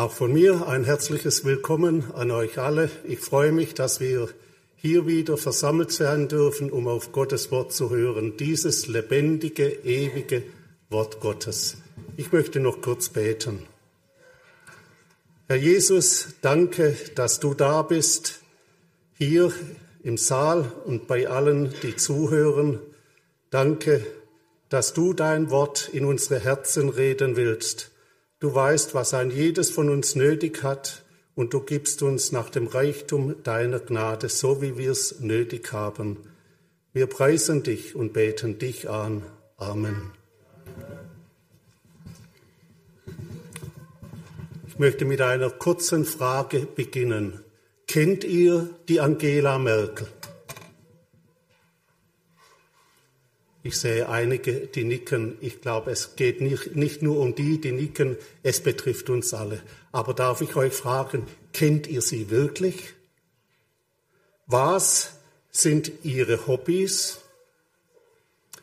Auch 0.00 0.12
von 0.12 0.32
mir 0.32 0.66
ein 0.66 0.84
herzliches 0.84 1.44
Willkommen 1.44 2.10
an 2.14 2.30
euch 2.30 2.56
alle. 2.56 2.88
Ich 3.04 3.18
freue 3.18 3.52
mich, 3.52 3.74
dass 3.74 4.00
wir 4.00 4.30
hier 4.76 5.06
wieder 5.06 5.36
versammelt 5.36 5.92
sein 5.92 6.26
dürfen, 6.26 6.70
um 6.70 6.88
auf 6.88 7.12
Gottes 7.12 7.50
Wort 7.50 7.74
zu 7.74 7.90
hören. 7.90 8.38
Dieses 8.38 8.86
lebendige, 8.86 9.68
ewige 9.68 10.42
Wort 10.88 11.20
Gottes. 11.20 11.76
Ich 12.16 12.32
möchte 12.32 12.60
noch 12.60 12.80
kurz 12.80 13.10
beten. 13.10 13.66
Herr 15.48 15.56
Jesus, 15.56 16.28
danke, 16.40 16.96
dass 17.14 17.38
du 17.38 17.52
da 17.52 17.82
bist, 17.82 18.40
hier 19.18 19.52
im 20.02 20.16
Saal 20.16 20.72
und 20.86 21.08
bei 21.08 21.28
allen, 21.28 21.74
die 21.82 21.94
zuhören. 21.94 22.78
Danke, 23.50 24.00
dass 24.70 24.94
du 24.94 25.12
dein 25.12 25.50
Wort 25.50 25.90
in 25.92 26.06
unsere 26.06 26.40
Herzen 26.40 26.88
reden 26.88 27.36
willst. 27.36 27.90
Du 28.40 28.54
weißt, 28.54 28.94
was 28.94 29.12
ein 29.12 29.30
jedes 29.30 29.70
von 29.70 29.90
uns 29.90 30.14
nötig 30.16 30.62
hat, 30.62 31.04
und 31.34 31.54
du 31.54 31.60
gibst 31.60 32.02
uns 32.02 32.32
nach 32.32 32.50
dem 32.50 32.66
Reichtum 32.66 33.42
deiner 33.42 33.78
Gnade, 33.78 34.28
so 34.28 34.60
wie 34.60 34.76
wir 34.76 34.90
es 34.90 35.20
nötig 35.20 35.72
haben. 35.72 36.18
Wir 36.92 37.06
preisen 37.06 37.62
dich 37.62 37.94
und 37.94 38.12
beten 38.12 38.58
dich 38.58 38.90
an. 38.90 39.22
Amen. 39.56 40.10
Ich 44.68 44.78
möchte 44.78 45.04
mit 45.04 45.20
einer 45.20 45.50
kurzen 45.50 46.04
Frage 46.04 46.66
beginnen. 46.66 47.40
Kennt 47.86 48.24
ihr 48.24 48.68
die 48.88 49.00
Angela 49.00 49.58
Merkel? 49.58 50.08
Ich 53.62 53.76
sehe 53.78 54.08
einige, 54.08 54.52
die 54.66 54.84
nicken. 54.84 55.36
Ich 55.40 55.60
glaube, 55.60 55.90
es 55.90 56.16
geht 56.16 56.40
nicht, 56.40 56.76
nicht 56.76 57.02
nur 57.02 57.18
um 57.18 57.34
die, 57.34 57.60
die 57.60 57.72
nicken, 57.72 58.16
es 58.42 58.60
betrifft 58.60 59.10
uns 59.10 59.34
alle. 59.34 59.60
Aber 59.92 60.14
darf 60.14 60.40
ich 60.40 60.56
euch 60.56 60.72
fragen, 60.72 61.26
kennt 61.52 61.86
ihr 61.86 62.00
sie 62.00 62.30
wirklich? 62.30 62.94
Was 64.46 65.12
sind 65.50 65.92
ihre 66.04 66.46
Hobbys? 66.46 67.18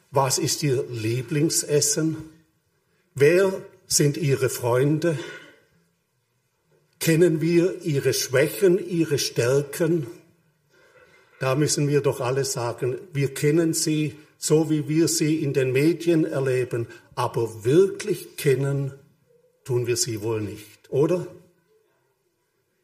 Was 0.10 0.40
ist 0.40 0.64
ihr 0.64 0.84
Lieblingsessen? 0.90 2.18
Wer 3.14 3.54
sind 3.86 4.18
ihre 4.18 4.50
Freunde? 4.50 5.20
Kennen 7.00 7.40
wir 7.40 7.84
ihre 7.84 8.14
Schwächen, 8.14 8.80
ihre 8.86 9.20
Stärken? 9.20 10.08
Da 11.40 11.54
müssen 11.54 11.88
wir 11.88 12.02
doch 12.02 12.20
alle 12.20 12.46
sagen, 12.46 12.98
wir 13.14 13.34
kennen 13.34 13.74
sie 13.74 14.16
so, 14.38 14.70
wie 14.70 14.88
wir 14.88 15.08
sie 15.08 15.44
in 15.44 15.54
den 15.54 15.72
Medien 15.72 16.26
erleben, 16.26 16.88
aber 17.16 17.64
wirklich 17.66 18.38
kennen 18.38 18.94
tun 19.64 19.88
wir 19.88 19.98
sie 19.98 20.22
wohl 20.22 20.42
nicht, 20.42 20.90
oder? 20.90 21.28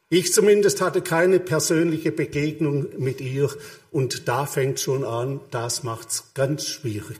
Ich 0.09 0.31
zumindest 0.33 0.81
hatte 0.81 1.01
keine 1.01 1.39
persönliche 1.39 2.11
Begegnung 2.11 2.87
mit 2.99 3.19
ihr 3.19 3.49
und 3.89 4.27
da 4.27 4.45
fängt 4.45 4.79
schon 4.79 5.03
an, 5.03 5.39
das 5.49 5.83
macht's 5.83 6.33
ganz 6.33 6.67
schwierig. 6.67 7.19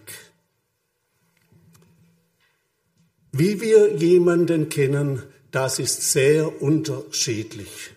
Wie 3.32 3.62
wir 3.62 3.96
jemanden 3.96 4.70
kennen, 4.70 5.24
das 5.50 5.80
ist 5.80 6.12
sehr 6.12 6.62
unterschiedlich. 6.62 7.92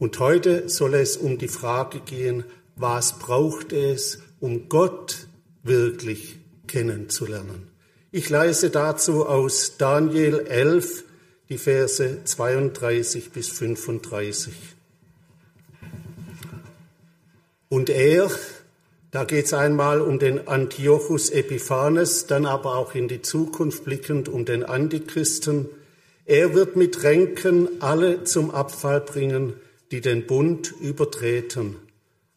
Und 0.00 0.18
heute 0.18 0.68
soll 0.68 0.94
es 0.94 1.16
um 1.16 1.38
die 1.38 1.46
Frage 1.46 2.00
gehen, 2.00 2.42
was 2.74 3.20
braucht 3.20 3.72
es, 3.72 4.18
um 4.40 4.68
Gott 4.68 5.28
wirklich 5.62 6.36
kennenzulernen. 6.66 7.68
Ich 8.10 8.28
leise 8.28 8.70
dazu 8.70 9.26
aus 9.26 9.76
Daniel 9.78 10.40
11, 10.40 11.04
die 11.48 11.58
Verse 11.58 12.24
32 12.24 13.30
bis 13.30 13.48
35. 13.48 14.52
Und 17.68 17.88
er, 17.88 18.30
da 19.10 19.24
geht 19.24 19.46
es 19.46 19.54
einmal 19.54 20.02
um 20.02 20.18
den 20.18 20.46
Antiochus 20.46 21.30
Epiphanes, 21.30 22.26
dann 22.26 22.44
aber 22.44 22.76
auch 22.76 22.94
in 22.94 23.08
die 23.08 23.22
Zukunft 23.22 23.84
blickend 23.84 24.28
um 24.28 24.44
den 24.44 24.62
Antichristen. 24.62 25.70
Er 26.26 26.54
wird 26.54 26.76
mit 26.76 27.02
Ränken 27.02 27.80
alle 27.80 28.24
zum 28.24 28.50
Abfall 28.50 29.00
bringen, 29.00 29.54
die 29.90 30.02
den 30.02 30.26
Bund 30.26 30.74
übertreten. 30.80 31.76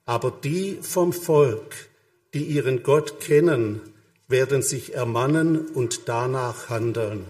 Aber 0.06 0.32
die 0.32 0.78
vom 0.82 1.12
Volk, 1.12 1.90
die 2.36 2.44
ihren 2.44 2.84
Gott 2.84 3.22
kennen, 3.22 3.82
werden 4.28 4.62
sich 4.62 4.94
ermannen 4.94 5.68
und 5.70 6.10
danach 6.10 6.70
handeln. 6.70 7.26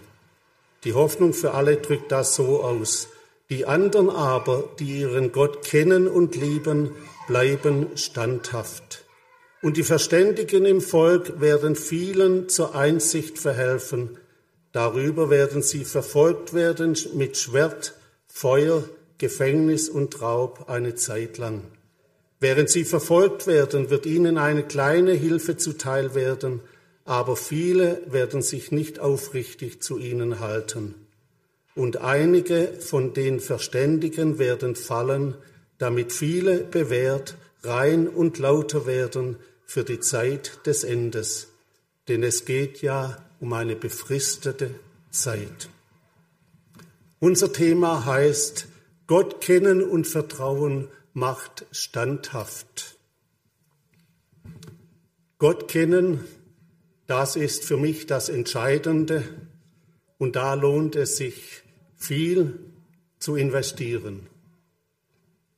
Die 0.84 0.94
Hoffnung 0.94 1.34
für 1.34 1.54
alle 1.54 1.78
drückt 1.78 2.12
das 2.12 2.36
so 2.36 2.64
aus. 2.64 3.08
Die 3.52 3.68
anderen 3.68 4.10
aber, 4.10 4.68
die 4.80 5.02
ihren 5.02 5.32
Gott 5.32 5.64
kennen 5.64 6.08
und 6.08 6.36
lieben, 6.36 6.92
bleiben 7.28 7.88
standhaft. 7.96 9.06
Und 9.62 9.78
die 9.78 9.84
Verständigen 9.84 10.66
im 10.66 10.82
Volk 10.82 11.40
werden 11.40 11.76
vielen 11.76 12.50
zur 12.50 12.74
Einsicht 12.74 13.38
verhelfen. 13.38 14.18
Darüber 14.72 15.30
werden 15.30 15.62
sie 15.62 15.86
verfolgt 15.86 16.54
werden 16.54 16.98
mit 17.14 17.38
Schwert, 17.38 17.94
Feuer, 18.28 18.84
Gefängnis 19.20 19.88
und 19.88 20.22
Raub 20.22 20.66
eine 20.68 20.96
Zeit 20.96 21.38
lang. 21.38 21.62
Während 22.40 22.70
sie 22.70 22.84
verfolgt 22.84 23.48
werden, 23.48 23.90
wird 23.90 24.06
ihnen 24.06 24.38
eine 24.38 24.64
kleine 24.64 25.14
Hilfe 25.14 25.58
zuteil 25.58 26.16
werden, 26.16 26.62
aber 27.06 27.36
viele 27.36 28.02
werden 28.08 28.42
sich 28.42 28.72
nicht 28.72 29.00
aufrichtig 29.00 29.82
zu 29.82 29.98
ihnen 29.98 30.40
halten. 30.40 30.96
Und 31.76 31.98
einige 31.98 32.74
von 32.80 33.14
den 33.14 33.40
Verständigen 33.40 34.40
werden 34.40 34.76
fallen, 34.76 35.36
damit 35.78 36.12
viele 36.12 36.60
bewährt, 36.60 37.36
rein 37.64 38.08
und 38.08 38.38
lauter 38.40 38.86
werden 38.86 39.38
für 39.66 39.84
die 39.84 40.00
Zeit 40.00 40.60
des 40.66 40.84
Endes. 40.84 41.48
Denn 42.08 42.24
es 42.24 42.46
geht 42.46 42.82
ja 42.82 43.18
um 43.40 43.54
eine 43.54 43.76
befristete 43.76 44.72
Zeit. 45.12 45.70
Unser 47.20 47.52
Thema 47.52 48.06
heißt 48.06 48.68
Gott 49.08 49.42
kennen 49.42 49.84
und 49.84 50.08
vertrauen 50.08 50.88
macht 51.16 51.66
standhaft. 51.72 53.00
Gott 55.40 55.68
kennen 55.68 56.24
das 57.08 57.36
ist 57.36 57.64
für 57.64 57.78
mich 57.78 58.08
das 58.08 58.30
Entscheidende 58.30 59.24
und 60.18 60.36
da 60.36 60.56
lohnt 60.56 60.96
es 60.96 61.18
sich 61.18 61.62
viel 61.96 62.60
zu 63.20 63.36
investieren. 63.36 64.28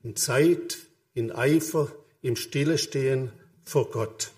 In 0.04 0.16
Zeit, 0.16 0.78
in 1.14 1.32
Eifer, 1.32 1.90
im 2.22 2.36
Stillestehen 2.36 3.32
vor 3.64 3.90
Gott. 3.92 4.32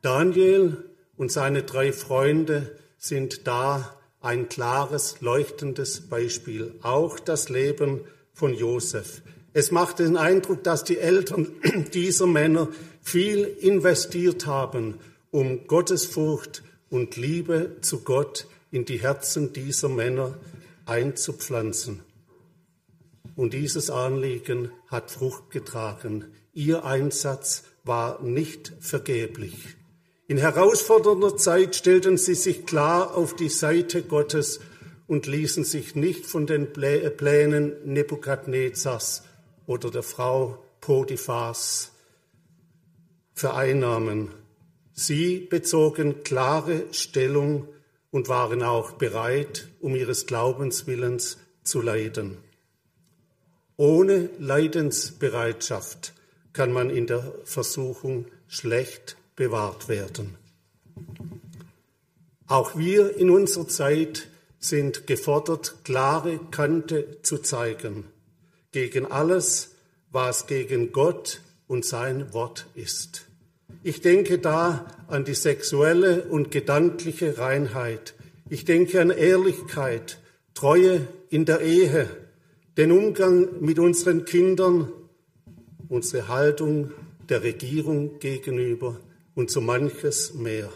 Daniel 0.00 0.84
und 1.16 1.30
seine 1.30 1.62
drei 1.62 1.92
Freunde 1.92 2.78
sind 2.96 3.46
da 3.46 3.98
ein 4.20 4.48
klares, 4.48 5.20
leuchtendes 5.20 6.08
Beispiel. 6.08 6.74
Auch 6.82 7.20
das 7.20 7.50
Leben 7.50 8.00
von 8.34 8.52
Josef. 8.52 9.22
Es 9.52 9.70
macht 9.70 10.00
den 10.00 10.16
Eindruck, 10.16 10.64
dass 10.64 10.84
die 10.84 10.98
Eltern 10.98 11.48
dieser 11.94 12.26
Männer 12.26 12.68
viel 13.00 13.44
investiert 13.44 14.46
haben, 14.46 14.98
um 15.30 15.66
Gottesfurcht 15.66 16.62
und 16.90 17.16
Liebe 17.16 17.76
zu 17.80 18.00
Gott 18.00 18.46
in 18.70 18.84
die 18.84 19.00
Herzen 19.00 19.52
dieser 19.52 19.88
Männer 19.88 20.36
einzupflanzen. 20.86 22.00
Und 23.36 23.54
dieses 23.54 23.90
Anliegen 23.90 24.70
hat 24.88 25.10
Frucht 25.10 25.50
getragen. 25.50 26.24
Ihr 26.52 26.84
Einsatz 26.84 27.64
war 27.84 28.22
nicht 28.22 28.72
vergeblich. 28.80 29.54
In 30.26 30.38
herausfordernder 30.38 31.36
Zeit 31.36 31.76
stellten 31.76 32.16
sie 32.16 32.34
sich 32.34 32.64
klar 32.64 33.14
auf 33.16 33.36
die 33.36 33.48
Seite 33.48 34.02
Gottes 34.02 34.60
und 35.06 35.26
ließen 35.26 35.64
sich 35.64 35.94
nicht 35.94 36.26
von 36.26 36.46
den 36.46 36.72
Plänen 36.72 37.72
Nebukadnezars 37.84 39.22
oder 39.66 39.90
der 39.90 40.02
Frau 40.02 40.58
Potiphas 40.80 41.92
vereinnahmen. 43.34 44.30
Sie 44.92 45.38
bezogen 45.40 46.22
klare 46.22 46.84
Stellung 46.92 47.68
und 48.10 48.28
waren 48.28 48.62
auch 48.62 48.92
bereit, 48.92 49.68
um 49.80 49.96
ihres 49.96 50.26
Glaubenswillens 50.26 51.38
zu 51.64 51.82
leiden. 51.82 52.38
Ohne 53.76 54.30
Leidensbereitschaft 54.38 56.14
kann 56.52 56.70
man 56.72 56.90
in 56.90 57.08
der 57.08 57.34
Versuchung 57.44 58.26
schlecht 58.46 59.16
bewahrt 59.34 59.88
werden. 59.88 60.36
Auch 62.46 62.76
wir 62.76 63.16
in 63.16 63.30
unserer 63.30 63.66
Zeit 63.66 64.28
sind 64.64 65.06
gefordert, 65.06 65.76
klare 65.84 66.40
Kante 66.50 67.18
zu 67.22 67.38
zeigen 67.38 68.04
gegen 68.72 69.06
alles, 69.06 69.70
was 70.10 70.46
gegen 70.46 70.90
Gott 70.90 71.40
und 71.68 71.84
sein 71.84 72.32
Wort 72.32 72.66
ist. 72.74 73.26
Ich 73.82 74.00
denke 74.00 74.38
da 74.38 74.86
an 75.06 75.24
die 75.24 75.34
sexuelle 75.34 76.24
und 76.24 76.50
gedankliche 76.50 77.38
Reinheit. 77.38 78.14
Ich 78.48 78.64
denke 78.64 79.00
an 79.00 79.10
Ehrlichkeit, 79.10 80.18
Treue 80.54 81.06
in 81.28 81.44
der 81.44 81.60
Ehe, 81.60 82.08
den 82.76 82.90
Umgang 82.90 83.60
mit 83.60 83.78
unseren 83.78 84.24
Kindern, 84.24 84.92
unsere 85.88 86.28
Haltung 86.28 86.92
der 87.28 87.42
Regierung 87.42 88.18
gegenüber 88.18 88.98
und 89.34 89.50
so 89.50 89.60
manches 89.60 90.34
mehr. 90.34 90.70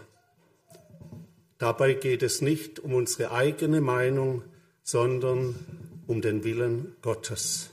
Dabei 1.58 1.94
geht 1.94 2.22
es 2.22 2.40
nicht 2.40 2.78
um 2.78 2.94
unsere 2.94 3.32
eigene 3.32 3.80
Meinung, 3.80 4.42
sondern 4.82 5.56
um 6.06 6.22
den 6.22 6.44
Willen 6.44 6.96
Gottes. 7.02 7.70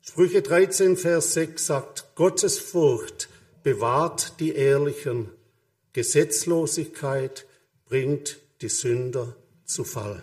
Sprüche 0.00 0.42
13, 0.42 0.96
Vers 0.96 1.34
6 1.34 1.66
sagt, 1.66 2.14
Gottes 2.14 2.58
Furcht 2.58 3.28
bewahrt 3.62 4.40
die 4.40 4.54
Ehrlichen, 4.54 5.28
Gesetzlosigkeit 5.92 7.46
bringt 7.86 8.38
die 8.62 8.68
Sünder 8.68 9.36
zu 9.64 9.84
Fall. 9.84 10.22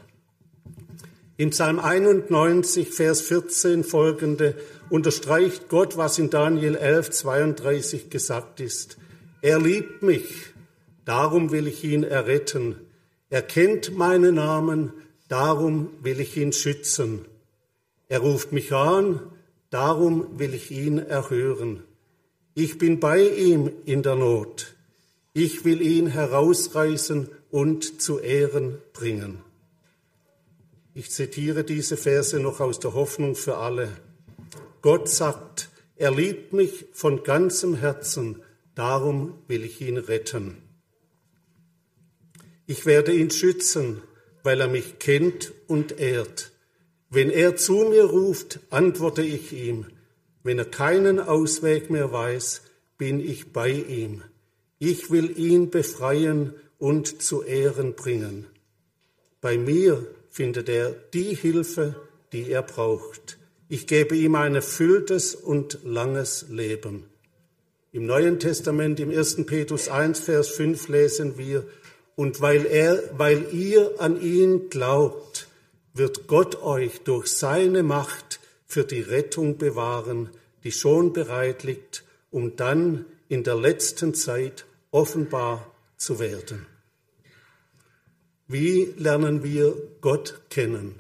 In 1.38 1.52
Psalm 1.52 1.80
91, 1.80 2.90
Vers 2.90 3.22
14 3.22 3.84
folgende 3.84 4.56
unterstreicht 4.90 5.70
Gott, 5.70 5.96
was 5.96 6.20
in 6.20 6.30
Daniel 6.30 6.76
11, 6.76 7.12
32 7.12 8.10
gesagt 8.10 8.60
ist. 8.60 8.98
Er 9.42 9.60
liebt 9.60 10.04
mich, 10.04 10.26
darum 11.06 11.52
will 11.52 11.68
ich 11.68 11.84
ihn 11.84 12.04
erretten. 12.04 12.76
Er 13.30 13.42
kennt 13.42 13.96
meinen 13.96 14.36
Namen, 14.36 14.94
darum 15.28 15.90
will 16.02 16.20
ich 16.20 16.36
ihn 16.38 16.54
schützen. 16.54 17.26
Er 18.08 18.20
ruft 18.20 18.52
mich 18.52 18.74
an, 18.74 19.20
darum 19.70 20.40
will 20.40 20.54
ich 20.54 20.72
ihn 20.72 20.98
erhören. 20.98 21.84
Ich 22.56 22.78
bin 22.78 23.00
bei 23.00 23.22
ihm 23.22 23.72
in 23.86 24.04
der 24.04 24.16
Not. 24.16 24.76
Ich 25.34 25.64
will 25.64 25.82
ihn 25.82 26.08
herausreißen 26.08 27.30
und 27.52 28.02
zu 28.02 28.20
Ehren 28.20 28.80
bringen. 28.94 29.40
Ich 30.94 31.12
zitiere 31.12 31.64
diese 31.64 31.96
Verse 31.98 32.40
noch 32.40 32.60
aus 32.60 32.80
der 32.80 32.94
Hoffnung 32.94 33.36
für 33.36 33.58
alle. 33.58 33.90
Gott 34.82 35.08
sagt, 35.08 35.70
er 35.96 36.12
liebt 36.12 36.54
mich 36.54 36.88
von 36.94 37.24
ganzem 37.24 37.76
Herzen, 37.76 38.42
darum 38.74 39.36
will 39.48 39.64
ich 39.64 39.80
ihn 39.82 39.98
retten. 39.98 40.58
Ich 42.72 42.86
werde 42.86 43.12
ihn 43.12 43.32
schützen, 43.32 44.04
weil 44.44 44.62
er 44.62 44.68
mich 44.68 45.00
kennt 45.00 45.54
und 45.66 46.00
ehrt. 46.00 46.52
Wenn 47.10 47.32
er 47.32 47.56
zu 47.56 47.88
mir 47.90 48.04
ruft, 48.04 48.60
antworte 48.70 49.24
ich 49.24 49.54
ihm. 49.54 49.88
Wenn 50.44 50.60
er 50.60 50.66
keinen 50.66 51.20
Ausweg 51.20 51.90
mehr 51.90 52.12
weiß, 52.12 52.62
bin 52.96 53.28
ich 53.28 53.54
bei 53.54 53.72
ihm. 53.72 54.22
Ich 54.78 55.10
will 55.10 55.36
ihn 55.36 55.72
befreien 55.72 56.54
und 56.78 57.24
zu 57.24 57.42
Ehren 57.42 57.96
bringen. 57.96 58.46
Bei 59.42 59.58
mir 59.58 60.06
findet 60.30 60.70
er 60.70 60.92
die 60.92 61.36
Hilfe, 61.36 61.96
die 62.34 62.52
er 62.52 62.62
braucht. 62.62 63.40
Ich 63.68 63.88
gebe 63.88 64.16
ihm 64.16 64.36
ein 64.36 64.54
erfülltes 64.54 65.34
und 65.34 65.80
langes 65.84 66.46
Leben. 66.50 67.06
Im 67.92 68.06
Neuen 68.06 68.38
Testament, 68.38 69.00
im 69.00 69.10
1. 69.10 69.48
Petrus 69.48 69.90
1, 69.90 70.20
Vers 70.20 70.50
5 70.50 70.90
lesen 70.90 71.40
wir, 71.40 71.66
und 72.20 72.42
weil 72.42 72.66
er, 72.66 73.02
weil 73.18 73.48
ihr 73.54 74.02
an 74.02 74.22
ihn 74.22 74.70
glaubt, 74.70 75.48
wird 75.94 76.28
Gott 76.28 76.62
euch 76.62 77.00
durch 77.06 77.28
seine 77.28 77.82
Macht 77.82 78.42
für 78.66 78.84
die 78.84 79.00
Rettung 79.00 79.58
bewahren, 79.58 80.30
die 80.66 80.74
schon 80.74 81.14
bereit 81.14 81.64
liegt, 81.64 82.04
um 82.30 82.58
dann 82.58 83.06
in 83.30 83.46
der 83.46 83.56
letzten 83.56 84.14
Zeit 84.14 84.66
offenbar 84.92 85.74
zu 85.96 86.20
werden. 86.20 86.66
Wie 88.50 88.94
lernen 88.98 89.42
wir 89.42 89.76
Gott 90.02 90.42
kennen? 90.50 91.00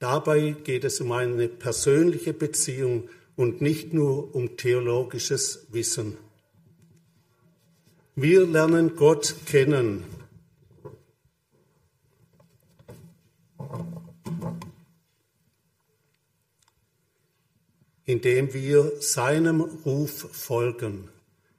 Dabei 0.00 0.56
geht 0.64 0.82
es 0.82 1.00
um 1.00 1.12
eine 1.12 1.46
persönliche 1.46 2.32
Beziehung 2.32 3.08
und 3.36 3.60
nicht 3.60 3.92
nur 3.92 4.34
um 4.34 4.56
theologisches 4.56 5.68
Wissen. 5.70 6.16
Wir 8.16 8.44
lernen 8.44 8.96
Gott 8.96 9.36
kennen. 9.46 10.21
Indem 18.04 18.52
wir 18.54 18.92
seinem 19.00 19.60
Ruf 19.60 20.28
folgen. 20.32 21.08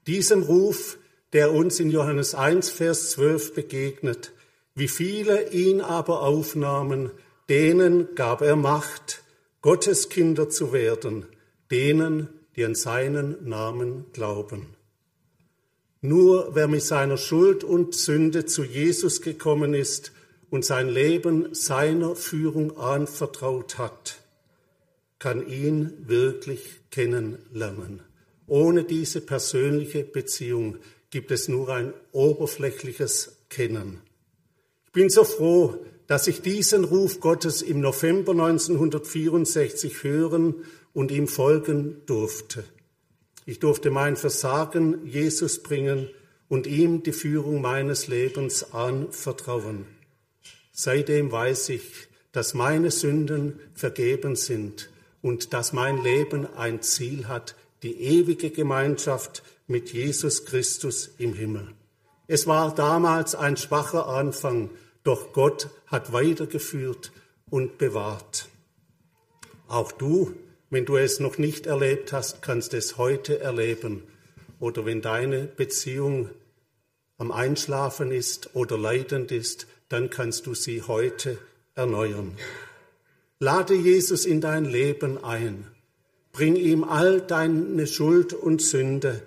Diesem 0.07 0.44
Ruf, 0.44 0.98
der 1.31 1.54
uns 1.54 1.80
in 1.80 1.90
Johannes 1.90 2.36
1, 2.36 2.69
Vers 2.69 3.12
12 3.12 3.54
begegnet, 3.54 4.34
wie 4.75 4.88
viele 4.88 5.51
ihn 5.51 5.81
aber 5.81 6.22
aufnahmen, 6.22 7.12
denen 7.50 8.16
gab 8.16 8.42
er 8.42 8.56
Macht, 8.56 9.24
Gottes 9.62 10.10
Kinder 10.10 10.50
zu 10.50 10.74
werden, 10.74 11.25
denen, 11.72 12.28
die 12.56 12.66
an 12.66 12.75
seinen 12.75 13.48
Namen 13.48 14.06
glauben. 14.13 14.68
Nur 16.01 16.54
wer 16.54 16.68
mit 16.68 16.84
seiner 16.84 17.18
Schuld 17.18 17.63
und 17.63 17.95
Sünde 17.95 18.45
zu 18.45 18.63
Jesus 18.63 19.22
gekommen 19.22 19.74
ist 19.74 20.12
und 20.50 20.66
sein 20.66 20.90
Leben 20.90 21.56
seiner 21.56 22.16
Führung 22.16 22.78
anvertraut 22.78 23.78
hat, 23.78 24.22
kann 25.23 25.47
ihn 25.47 26.07
wirklich 26.07 26.81
kennenlernen. 26.91 28.01
Ohne 28.45 28.83
diese 28.83 29.21
persönliche 29.21 30.03
Beziehung 30.03 30.77
gibt 31.09 31.31
es 31.31 31.47
nur 31.47 31.69
ein 31.69 31.93
oberflächliches 32.11 33.37
Kennen 33.49 34.01
bin 34.93 35.09
so 35.09 35.23
froh, 35.23 35.83
dass 36.07 36.27
ich 36.27 36.41
diesen 36.41 36.83
Ruf 36.85 37.19
Gottes 37.19 37.61
im 37.61 37.81
November 37.81 38.31
1964 38.33 40.03
hören 40.03 40.63
und 40.93 41.11
ihm 41.11 41.27
folgen 41.27 42.03
durfte. 42.05 42.63
Ich 43.45 43.59
durfte 43.59 43.89
mein 43.89 44.15
Versagen 44.15 45.05
Jesus 45.05 45.63
bringen 45.63 46.09
und 46.47 46.67
ihm 46.67 47.01
die 47.01 47.11
Führung 47.11 47.61
meines 47.61 48.07
Lebens 48.07 48.71
anvertrauen. 48.71 49.85
Seitdem 50.71 51.31
weiß 51.31 51.69
ich, 51.69 52.07
dass 52.31 52.53
meine 52.53 52.91
Sünden 52.91 53.59
vergeben 53.73 54.35
sind 54.35 54.89
und 55.23 55.53
dass 55.53 55.73
mein 55.73 56.03
Leben 56.03 56.45
ein 56.55 56.83
Ziel 56.83 57.27
hat, 57.27 57.55
die 57.81 57.99
ewige 57.99 58.51
Gemeinschaft 58.51 59.41
mit 59.65 59.91
Jesus 59.91 60.45
Christus 60.45 61.09
im 61.17 61.33
Himmel. 61.33 61.69
Es 62.27 62.45
war 62.45 62.75
damals 62.75 63.33
ein 63.33 63.57
schwacher 63.57 64.07
Anfang, 64.07 64.69
doch 65.03 65.33
Gott 65.33 65.69
hat 65.87 66.13
weitergeführt 66.13 67.11
und 67.49 67.77
bewahrt. 67.77 68.49
Auch 69.68 69.92
du, 69.92 70.33
wenn 70.69 70.85
du 70.85 70.97
es 70.97 71.19
noch 71.19 71.37
nicht 71.37 71.68
erlebt 71.68 72.11
hast, 72.13 72.42
kannst 72.42 72.73
es 72.73 72.97
heute 72.97 73.39
erleben. 73.39 74.03
Oder 74.59 74.85
wenn 74.85 75.01
deine 75.01 75.44
Beziehung 75.44 76.30
am 77.18 77.31
Einschlafen 77.31 78.11
ist 78.11 78.56
oder 78.56 78.77
leidend 78.77 79.31
ist, 79.31 79.68
dann 79.87 80.09
kannst 80.09 80.47
du 80.47 80.53
sie 80.53 80.81
heute 80.81 81.37
erneuern. 81.75 82.35
Lade 83.44 83.73
Jesus 83.73 84.26
in 84.26 84.40
dein 84.40 84.64
Leben 84.64 85.21
ein. 85.21 85.68
Bring 86.31 86.56
ihm 86.56 86.85
all 86.85 87.19
deine 87.19 87.88
Schuld 87.88 88.31
und 88.31 88.62
Sünde 88.62 89.21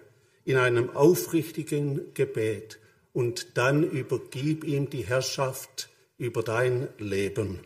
in 0.46 0.56
einem 0.56 0.88
aufrichtigen 0.96 2.14
Gebet 2.14 2.78
und 3.12 3.58
dann 3.58 3.82
übergib 3.82 4.64
ihm 4.64 4.88
die 4.88 5.04
Herrschaft 5.04 5.90
über 6.16 6.42
dein 6.42 6.88
Leben. 6.96 7.60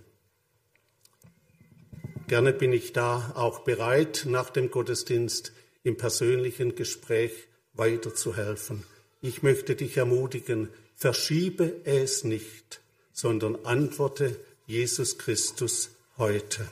Gerne 2.26 2.52
bin 2.52 2.72
ich 2.72 2.92
da 2.92 3.30
auch 3.36 3.60
bereit, 3.60 4.26
nach 4.26 4.50
dem 4.50 4.72
Gottesdienst 4.72 5.52
im 5.84 5.96
persönlichen 5.96 6.74
Gespräch 6.74 7.46
weiterzuhelfen. 7.74 8.82
Ich 9.20 9.44
möchte 9.44 9.76
dich 9.76 9.96
ermutigen, 9.98 10.68
verschiebe 10.96 11.76
es 11.84 12.24
nicht, 12.24 12.80
sondern 13.12 13.54
antworte 13.64 14.36
Jesus 14.66 15.16
Christus 15.16 15.90
heute. 16.20 16.70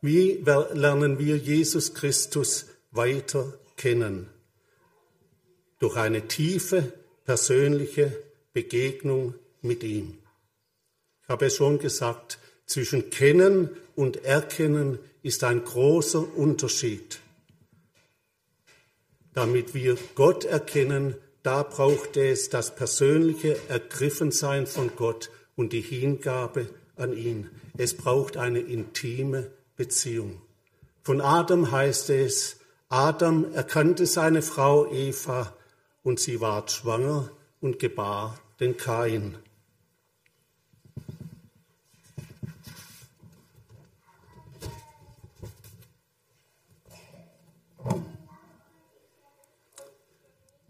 Wie 0.00 0.42
lernen 0.72 1.20
wir 1.20 1.36
Jesus 1.36 1.94
Christus 1.94 2.66
weiter 2.90 3.56
kennen? 3.76 4.28
durch 5.82 5.96
eine 5.96 6.28
tiefe 6.28 6.92
persönliche 7.24 8.16
Begegnung 8.52 9.34
mit 9.62 9.82
ihm. 9.82 10.16
Ich 11.24 11.28
habe 11.28 11.46
es 11.46 11.56
schon 11.56 11.80
gesagt, 11.80 12.38
zwischen 12.66 13.10
Kennen 13.10 13.68
und 13.96 14.24
Erkennen 14.24 15.00
ist 15.24 15.42
ein 15.42 15.64
großer 15.64 16.36
Unterschied. 16.36 17.18
Damit 19.34 19.74
wir 19.74 19.98
Gott 20.14 20.44
erkennen, 20.44 21.16
da 21.42 21.64
braucht 21.64 22.16
es 22.16 22.48
das 22.48 22.76
persönliche 22.76 23.58
Ergriffensein 23.68 24.68
von 24.68 24.94
Gott 24.94 25.30
und 25.56 25.72
die 25.72 25.80
Hingabe 25.80 26.68
an 26.96 27.12
ihn. 27.16 27.50
Es 27.76 27.96
braucht 27.96 28.36
eine 28.36 28.60
intime 28.60 29.50
Beziehung. 29.76 30.40
Von 31.02 31.20
Adam 31.20 31.70
heißt 31.70 32.10
es, 32.10 32.58
Adam 32.88 33.52
erkannte 33.54 34.06
seine 34.06 34.42
Frau 34.42 34.90
Eva 34.92 35.52
und 36.02 36.20
sie 36.20 36.40
ward 36.40 36.70
schwanger 36.70 37.30
und 37.60 37.78
gebar 37.78 38.38
den 38.60 38.76
Kain. 38.76 39.36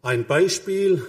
Ein 0.02 0.26
Beispiel 0.26 1.06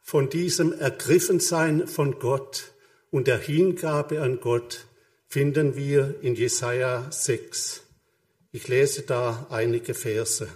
von 0.00 0.30
diesem 0.30 0.72
Ergriffensein 0.72 1.88
von 1.88 2.18
Gott 2.18 2.72
und 3.10 3.26
der 3.26 3.38
Hingabe 3.38 4.20
an 4.22 4.40
Gott 4.40 4.86
finden 5.26 5.76
wir 5.76 6.16
in 6.22 6.34
Jesaja 6.34 7.06
6. 7.10 7.82
Ich 8.50 8.68
lese 8.68 9.02
da 9.02 9.46
einige 9.50 9.94
Verse. 9.94 10.48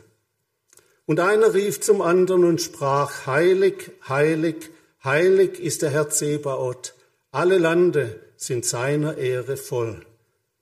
Und 1.04 1.20
einer 1.20 1.52
rief 1.52 1.80
zum 1.80 2.00
anderen 2.00 2.44
und 2.44 2.60
sprach, 2.60 3.26
Heilig, 3.26 3.90
heilig, 4.08 4.70
heilig 5.04 5.60
ist 5.60 5.82
der 5.82 5.90
Herr 5.90 6.08
Zebaoth. 6.08 6.94
Alle 7.30 7.58
Lande 7.58 8.20
sind 8.36 8.64
seiner 8.64 9.18
Ehre 9.18 9.56
voll, 9.56 10.04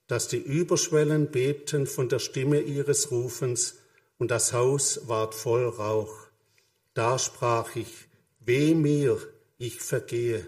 dass 0.07 0.27
die 0.27 0.41
Überschwellen 0.41 1.31
bebten 1.31 1.87
von 1.87 2.09
der 2.09 2.19
Stimme 2.19 2.61
ihres 2.61 3.11
Rufens 3.11 3.77
und 4.17 4.31
das 4.31 4.53
Haus 4.53 5.07
ward 5.07 5.35
voll 5.35 5.67
Rauch. 5.67 6.27
Da 6.93 7.17
sprach 7.17 7.75
ich, 7.75 8.07
weh 8.39 8.75
mir, 8.75 9.17
ich 9.57 9.81
vergehe, 9.81 10.45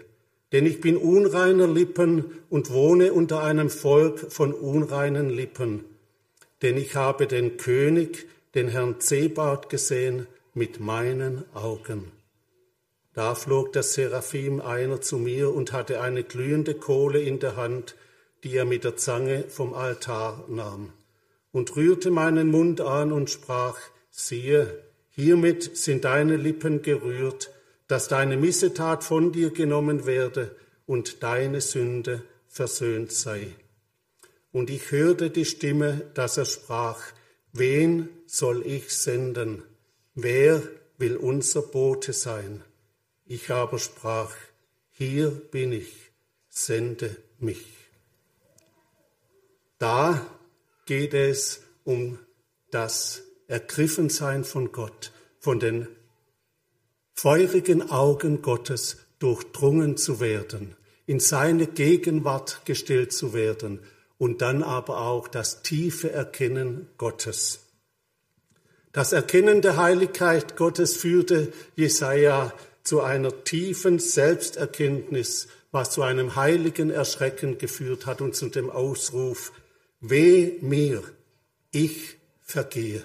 denn 0.54 0.66
ich 0.66 0.80
bin 0.80 0.96
unreiner 0.96 1.66
Lippen 1.66 2.26
und 2.48 2.72
wohne 2.72 3.12
unter 3.12 3.42
einem 3.42 3.70
Volk 3.70 4.32
von 4.32 4.54
unreinen 4.54 5.28
Lippen. 5.28 5.84
Denn 6.62 6.76
ich 6.76 6.94
habe 6.94 7.26
den 7.26 7.56
König, 7.56 8.28
den 8.54 8.68
Herrn 8.68 9.00
Zebaut 9.00 9.68
gesehen 9.68 10.28
mit 10.54 10.78
meinen 10.78 11.42
Augen. 11.54 12.12
Da 13.14 13.34
flog 13.34 13.72
der 13.72 13.82
Seraphim 13.82 14.60
einer 14.60 15.00
zu 15.00 15.18
mir 15.18 15.52
und 15.52 15.72
hatte 15.72 16.00
eine 16.00 16.22
glühende 16.22 16.74
Kohle 16.74 17.20
in 17.20 17.40
der 17.40 17.56
Hand, 17.56 17.96
die 18.44 18.56
er 18.56 18.64
mit 18.64 18.84
der 18.84 18.96
Zange 18.96 19.46
vom 19.48 19.74
Altar 19.74 20.44
nahm, 20.48 20.92
und 21.50 21.74
rührte 21.74 22.12
meinen 22.12 22.52
Mund 22.52 22.80
an 22.80 23.10
und 23.10 23.28
sprach, 23.28 23.76
siehe, 24.08 24.84
hiermit 25.10 25.76
sind 25.76 26.04
deine 26.04 26.36
Lippen 26.36 26.82
gerührt, 26.82 27.50
dass 27.94 28.08
deine 28.08 28.36
Missetat 28.36 29.04
von 29.04 29.30
dir 29.30 29.52
genommen 29.52 30.04
werde 30.04 30.56
und 30.84 31.22
deine 31.22 31.60
Sünde 31.60 32.24
versöhnt 32.48 33.12
sei. 33.12 33.54
Und 34.50 34.68
ich 34.68 34.90
hörte 34.90 35.30
die 35.30 35.44
Stimme, 35.44 36.10
dass 36.14 36.36
er 36.36 36.44
sprach, 36.44 37.00
wen 37.52 38.08
soll 38.26 38.66
ich 38.66 38.92
senden? 38.92 39.62
Wer 40.16 40.60
will 40.98 41.16
unser 41.16 41.62
Bote 41.62 42.12
sein? 42.12 42.64
Ich 43.26 43.52
aber 43.52 43.78
sprach, 43.78 44.34
hier 44.90 45.30
bin 45.30 45.70
ich, 45.72 45.94
sende 46.48 47.16
mich. 47.38 47.64
Da 49.78 50.26
geht 50.84 51.14
es 51.14 51.62
um 51.84 52.18
das 52.72 53.22
Ergriffensein 53.46 54.42
von 54.42 54.72
Gott, 54.72 55.12
von 55.38 55.60
den 55.60 55.86
feurigen 57.14 57.90
Augen 57.90 58.42
Gottes 58.42 58.98
durchdrungen 59.18 59.96
zu 59.96 60.20
werden, 60.20 60.76
in 61.06 61.20
seine 61.20 61.66
Gegenwart 61.66 62.62
gestellt 62.66 63.12
zu 63.12 63.32
werden 63.32 63.80
und 64.18 64.42
dann 64.42 64.62
aber 64.62 65.00
auch 65.00 65.28
das 65.28 65.62
tiefe 65.62 66.10
Erkennen 66.10 66.88
Gottes. 66.98 67.60
Das 68.92 69.12
Erkennen 69.12 69.62
der 69.62 69.76
Heiligkeit 69.76 70.56
Gottes 70.56 70.96
führte 70.96 71.52
Jesaja 71.74 72.52
zu 72.84 73.00
einer 73.00 73.44
tiefen 73.44 73.98
Selbsterkenntnis, 73.98 75.48
was 75.72 75.90
zu 75.90 76.02
einem 76.02 76.36
heiligen 76.36 76.90
Erschrecken 76.90 77.58
geführt 77.58 78.06
hat 78.06 78.20
und 78.20 78.36
zu 78.36 78.48
dem 78.48 78.70
Ausruf, 78.70 79.52
weh 80.00 80.58
mir, 80.60 81.02
ich 81.72 82.18
vergehe. 82.42 83.02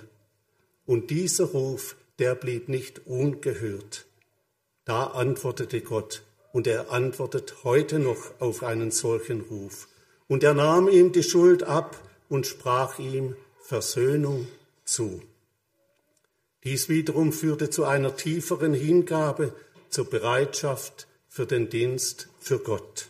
Und 0.86 1.10
dieser 1.10 1.46
Ruf, 1.46 1.96
der 2.20 2.36
blieb 2.36 2.70
nicht 2.70 3.08
ungehört. 3.08 4.06
Da 4.86 5.06
antwortete 5.06 5.82
Gott, 5.82 6.24
und 6.52 6.68
er 6.68 6.92
antwortet 6.92 7.64
heute 7.64 8.00
noch 8.00 8.40
auf 8.40 8.64
einen 8.64 8.92
solchen 8.92 9.42
Ruf. 9.42 9.88
Und 10.28 10.44
er 10.44 10.54
nahm 10.54 10.88
ihm 10.88 11.12
die 11.12 11.24
Schuld 11.24 11.64
ab 11.64 11.98
und 12.28 12.46
sprach 12.48 13.00
ihm 13.00 13.36
Versöhnung 13.62 14.48
zu. 14.84 15.22
Dies 16.64 16.90
wiederum 16.90 17.32
führte 17.32 17.70
zu 17.70 17.86
einer 17.86 18.16
tieferen 18.16 18.74
Hingabe, 18.74 19.54
zur 19.90 20.10
Bereitschaft 20.10 21.08
für 21.28 21.46
den 21.46 21.70
Dienst 21.70 22.28
für 22.40 22.60
Gott. 22.60 23.10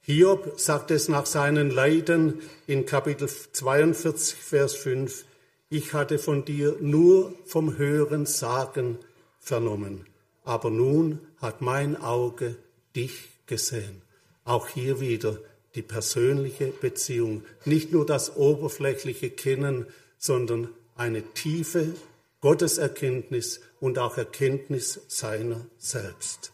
Hiob 0.00 0.58
sagt 0.58 0.92
es 0.92 1.08
nach 1.08 1.26
seinen 1.26 1.70
Leiden 1.70 2.40
in 2.66 2.86
Kapitel 2.86 3.28
42, 3.28 4.36
Vers 4.36 4.74
5, 4.74 5.25
ich 5.68 5.92
hatte 5.92 6.18
von 6.18 6.44
dir 6.44 6.76
nur 6.80 7.34
vom 7.44 7.76
Hören 7.76 8.26
sagen 8.26 8.98
vernommen, 9.38 10.06
aber 10.44 10.70
nun 10.70 11.20
hat 11.38 11.60
mein 11.60 11.96
Auge 11.96 12.56
dich 12.94 13.28
gesehen. 13.46 14.02
Auch 14.44 14.68
hier 14.68 15.00
wieder 15.00 15.38
die 15.74 15.82
persönliche 15.82 16.68
Beziehung, 16.68 17.42
nicht 17.64 17.92
nur 17.92 18.06
das 18.06 18.36
oberflächliche 18.36 19.30
Kennen, 19.30 19.86
sondern 20.18 20.68
eine 20.96 21.22
tiefe 21.34 21.94
Gotteserkenntnis 22.40 23.60
und 23.80 23.98
auch 23.98 24.16
Erkenntnis 24.16 25.00
seiner 25.08 25.66
selbst. 25.78 26.52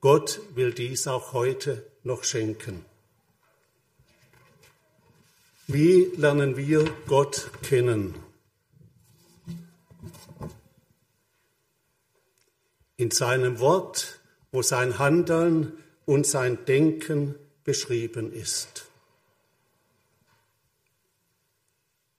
Gott 0.00 0.40
will 0.54 0.72
dies 0.72 1.06
auch 1.06 1.32
heute 1.32 1.84
noch 2.02 2.24
schenken. 2.24 2.84
Wie 5.66 6.10
lernen 6.16 6.56
wir 6.56 6.84
Gott 7.06 7.50
kennen? 7.62 8.14
In 12.96 13.10
seinem 13.10 13.58
Wort, 13.60 14.20
wo 14.52 14.62
sein 14.62 14.98
Handeln 14.98 15.72
und 16.06 16.26
sein 16.26 16.64
Denken 16.64 17.34
beschrieben 17.64 18.32
ist. 18.32 18.86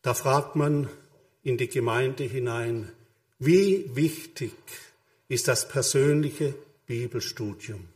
Da 0.01 0.13
fragt 0.13 0.55
man 0.55 0.89
in 1.44 1.58
die 1.58 1.67
Gemeinde 1.67 2.24
hinein, 2.24 2.91
wie 3.39 3.96
wichtig 3.96 4.53
ist 5.27 5.48
das 5.48 5.67
persönliche 5.67 6.55
Bibelstudium? 6.86 7.88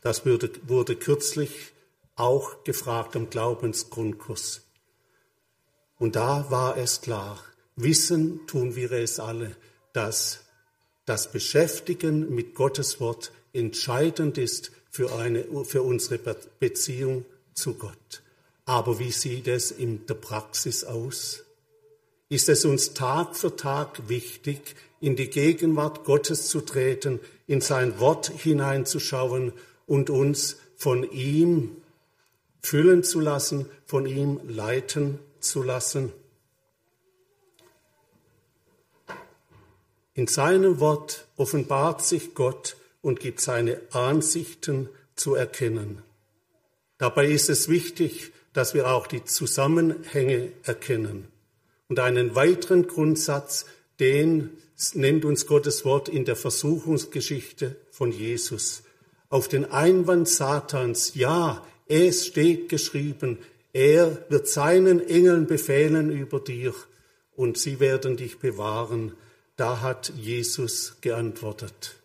Das 0.00 0.24
wurde, 0.24 0.50
wurde 0.66 0.96
kürzlich 0.96 1.72
auch 2.14 2.64
gefragt 2.64 3.16
am 3.16 3.28
Glaubensgrundkurs. 3.28 4.62
Und 5.98 6.16
da 6.16 6.50
war 6.50 6.76
es 6.76 7.00
klar, 7.00 7.42
wissen 7.76 8.46
tun 8.46 8.76
wir 8.76 8.92
es 8.92 9.20
alle, 9.20 9.56
dass 9.92 10.45
das 11.06 11.30
Beschäftigen 11.30 12.34
mit 12.34 12.54
Gottes 12.54 13.00
Wort 13.00 13.32
entscheidend 13.52 14.38
ist 14.38 14.72
für, 14.90 15.14
eine, 15.14 15.44
für 15.64 15.82
unsere 15.82 16.18
Beziehung 16.58 17.24
zu 17.54 17.74
Gott. 17.74 18.22
Aber 18.64 18.98
wie 18.98 19.12
sieht 19.12 19.46
es 19.46 19.70
in 19.70 20.04
der 20.06 20.14
Praxis 20.14 20.84
aus? 20.84 21.44
Ist 22.28 22.48
es 22.48 22.64
uns 22.64 22.92
Tag 22.92 23.36
für 23.36 23.54
Tag 23.54 24.08
wichtig, 24.08 24.74
in 25.00 25.14
die 25.14 25.30
Gegenwart 25.30 26.04
Gottes 26.04 26.48
zu 26.48 26.60
treten, 26.60 27.20
in 27.46 27.60
sein 27.60 28.00
Wort 28.00 28.28
hineinzuschauen 28.28 29.52
und 29.86 30.10
uns 30.10 30.56
von 30.76 31.08
ihm 31.12 31.76
füllen 32.60 33.04
zu 33.04 33.20
lassen, 33.20 33.66
von 33.86 34.06
ihm 34.06 34.40
leiten 34.48 35.20
zu 35.38 35.62
lassen? 35.62 36.12
In 40.16 40.26
seinem 40.26 40.80
Wort 40.80 41.26
offenbart 41.36 42.02
sich 42.02 42.34
Gott 42.34 42.78
und 43.02 43.20
gibt 43.20 43.38
seine 43.38 43.78
Ansichten 43.90 44.88
zu 45.14 45.34
erkennen. 45.34 46.02
Dabei 46.96 47.26
ist 47.26 47.50
es 47.50 47.68
wichtig, 47.68 48.32
dass 48.54 48.72
wir 48.72 48.90
auch 48.90 49.06
die 49.06 49.24
Zusammenhänge 49.24 50.52
erkennen. 50.62 51.28
Und 51.88 52.00
einen 52.00 52.34
weiteren 52.34 52.86
Grundsatz, 52.86 53.66
den 54.00 54.52
nennt 54.94 55.26
uns 55.26 55.46
Gottes 55.46 55.84
Wort 55.84 56.08
in 56.08 56.24
der 56.24 56.36
Versuchungsgeschichte 56.36 57.76
von 57.90 58.10
Jesus. 58.10 58.84
Auf 59.28 59.48
den 59.48 59.66
Einwand 59.66 60.28
Satans, 60.30 61.14
ja, 61.14 61.62
es 61.88 62.24
steht 62.24 62.70
geschrieben, 62.70 63.38
er 63.74 64.24
wird 64.30 64.48
seinen 64.48 65.06
Engeln 65.06 65.46
befehlen 65.46 66.10
über 66.10 66.40
dir 66.40 66.72
und 67.34 67.58
sie 67.58 67.80
werden 67.80 68.16
dich 68.16 68.38
bewahren. 68.38 69.12
Da 69.56 69.80
hat 69.80 70.12
Jesus 70.16 70.96
geantwortet. 71.00 71.96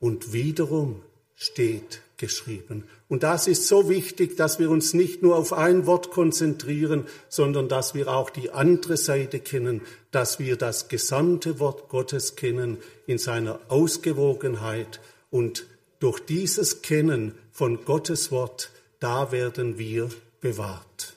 Und 0.00 0.32
wiederum 0.32 1.02
steht 1.36 2.02
geschrieben. 2.16 2.84
Und 3.08 3.22
das 3.22 3.46
ist 3.46 3.66
so 3.66 3.88
wichtig, 3.88 4.36
dass 4.36 4.58
wir 4.58 4.70
uns 4.70 4.94
nicht 4.94 5.22
nur 5.22 5.36
auf 5.36 5.52
ein 5.52 5.86
Wort 5.86 6.10
konzentrieren, 6.10 7.06
sondern 7.28 7.68
dass 7.68 7.94
wir 7.94 8.08
auch 8.08 8.30
die 8.30 8.50
andere 8.50 8.96
Seite 8.96 9.40
kennen, 9.40 9.82
dass 10.10 10.38
wir 10.38 10.56
das 10.56 10.88
gesamte 10.88 11.58
Wort 11.58 11.88
Gottes 11.88 12.36
kennen 12.36 12.78
in 13.06 13.18
seiner 13.18 13.60
Ausgewogenheit. 13.68 15.00
Und 15.30 15.66
durch 16.00 16.20
dieses 16.20 16.82
Kennen 16.82 17.34
von 17.50 17.84
Gottes 17.84 18.30
Wort, 18.30 18.70
da 19.00 19.32
werden 19.32 19.78
wir 19.78 20.08
bewahrt. 20.40 21.14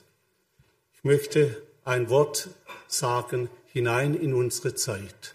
Ich 0.94 1.04
möchte 1.04 1.56
ein 1.84 2.10
Wort 2.10 2.48
sagen 2.86 3.48
hinein 3.72 4.14
in 4.14 4.34
unsere 4.34 4.74
Zeit. 4.74 5.34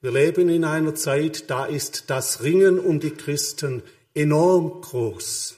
Wir 0.00 0.12
leben 0.12 0.48
in 0.48 0.64
einer 0.64 0.94
Zeit, 0.94 1.50
da 1.50 1.66
ist 1.66 2.04
das 2.08 2.42
Ringen 2.42 2.78
um 2.78 3.00
die 3.00 3.10
Christen 3.10 3.82
enorm 4.14 4.80
groß. 4.80 5.56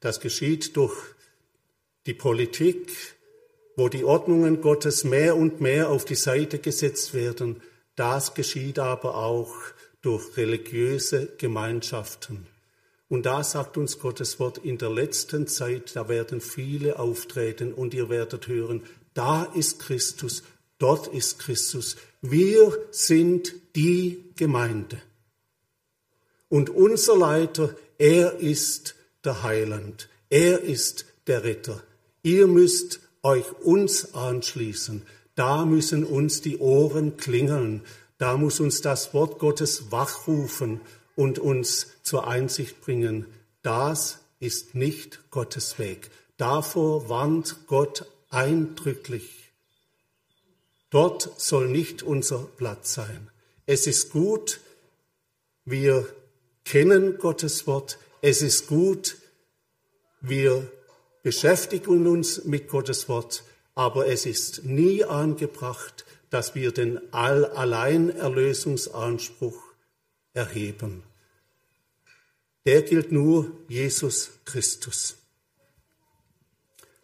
Das 0.00 0.20
geschieht 0.20 0.76
durch 0.76 0.96
die 2.06 2.14
Politik, 2.14 2.90
wo 3.76 3.88
die 3.88 4.04
Ordnungen 4.04 4.60
Gottes 4.60 5.04
mehr 5.04 5.36
und 5.36 5.60
mehr 5.60 5.88
auf 5.88 6.04
die 6.04 6.16
Seite 6.16 6.58
gesetzt 6.58 7.14
werden. 7.14 7.60
Das 7.94 8.34
geschieht 8.34 8.78
aber 8.80 9.16
auch 9.16 9.54
durch 10.02 10.36
religiöse 10.36 11.28
Gemeinschaften. 11.38 12.46
Und 13.08 13.24
da 13.24 13.42
sagt 13.42 13.76
uns 13.76 13.98
Gottes 13.98 14.38
Wort, 14.38 14.58
in 14.58 14.78
der 14.78 14.90
letzten 14.90 15.46
Zeit, 15.46 15.96
da 15.96 16.08
werden 16.08 16.40
viele 16.40 16.98
auftreten 16.98 17.72
und 17.72 17.94
ihr 17.94 18.08
werdet 18.08 18.48
hören, 18.48 18.82
da 19.18 19.42
ist 19.42 19.80
Christus, 19.80 20.44
dort 20.78 21.08
ist 21.08 21.40
Christus. 21.40 21.96
Wir 22.22 22.72
sind 22.92 23.52
die 23.74 24.22
Gemeinde. 24.36 25.02
Und 26.48 26.70
unser 26.70 27.16
Leiter, 27.16 27.74
er 27.98 28.38
ist 28.38 28.94
der 29.24 29.42
Heiland, 29.42 30.08
er 30.30 30.62
ist 30.62 31.04
der 31.26 31.42
Ritter. 31.42 31.82
Ihr 32.22 32.46
müsst 32.46 33.00
euch 33.24 33.44
uns 33.64 34.14
anschließen. 34.14 35.02
Da 35.34 35.64
müssen 35.64 36.04
uns 36.04 36.40
die 36.40 36.58
Ohren 36.58 37.16
klingeln. 37.16 37.82
Da 38.18 38.36
muss 38.36 38.60
uns 38.60 38.82
das 38.82 39.14
Wort 39.14 39.40
Gottes 39.40 39.90
wachrufen 39.90 40.80
und 41.16 41.40
uns 41.40 41.88
zur 42.04 42.28
Einsicht 42.28 42.80
bringen. 42.82 43.26
Das 43.62 44.20
ist 44.38 44.76
nicht 44.76 45.28
Gottes 45.32 45.80
Weg. 45.80 46.08
Davor 46.36 47.08
warnt 47.08 47.66
Gott 47.66 48.06
eindrücklich. 48.30 49.38
Dort 50.90 51.40
soll 51.40 51.68
nicht 51.68 52.02
unser 52.02 52.48
Platz 52.56 52.94
sein. 52.94 53.30
Es 53.66 53.86
ist 53.86 54.10
gut, 54.10 54.60
wir 55.64 56.08
kennen 56.64 57.18
Gottes 57.18 57.66
Wort. 57.66 57.98
Es 58.22 58.40
ist 58.40 58.66
gut, 58.66 59.18
wir 60.20 60.72
beschäftigen 61.22 62.06
uns 62.06 62.44
mit 62.44 62.68
Gottes 62.68 63.10
Wort, 63.10 63.42
aber 63.74 64.06
es 64.06 64.24
ist 64.24 64.64
nie 64.64 65.04
angebracht, 65.04 66.06
dass 66.30 66.54
wir 66.54 66.72
den 66.72 67.12
Alleinerlösungsanspruch 67.12 69.62
erheben. 70.32 71.02
Der 72.64 72.80
gilt 72.82 73.12
nur 73.12 73.52
Jesus 73.68 74.30
Christus. 74.46 75.17